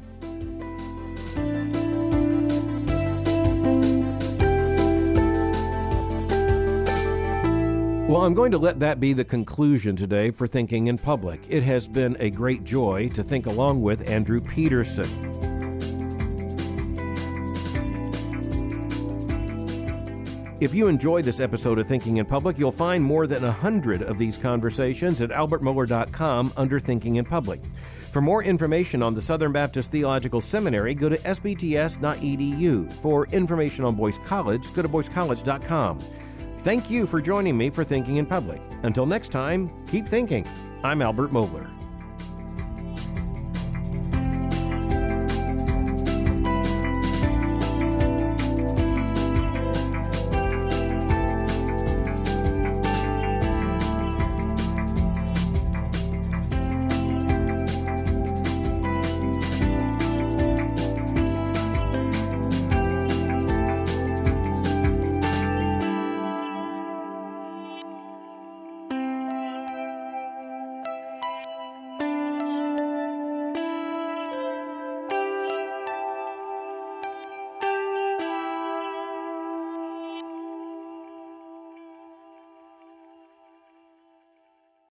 [8.07, 11.41] Well, I'm going to let that be the conclusion today for Thinking in Public.
[11.49, 15.09] It has been a great joy to think along with Andrew Peterson.
[20.61, 24.01] If you enjoyed this episode of Thinking in Public, you'll find more than a hundred
[24.03, 27.59] of these conversations at albertmohler.com under Thinking in Public.
[28.13, 32.93] For more information on the Southern Baptist Theological Seminary, go to sbts.edu.
[32.93, 35.99] For information on Boyce College, go to boycecollege.com.
[36.59, 38.61] Thank you for joining me for Thinking in Public.
[38.83, 40.45] Until next time, keep thinking.
[40.83, 41.76] I'm Albert Mohler.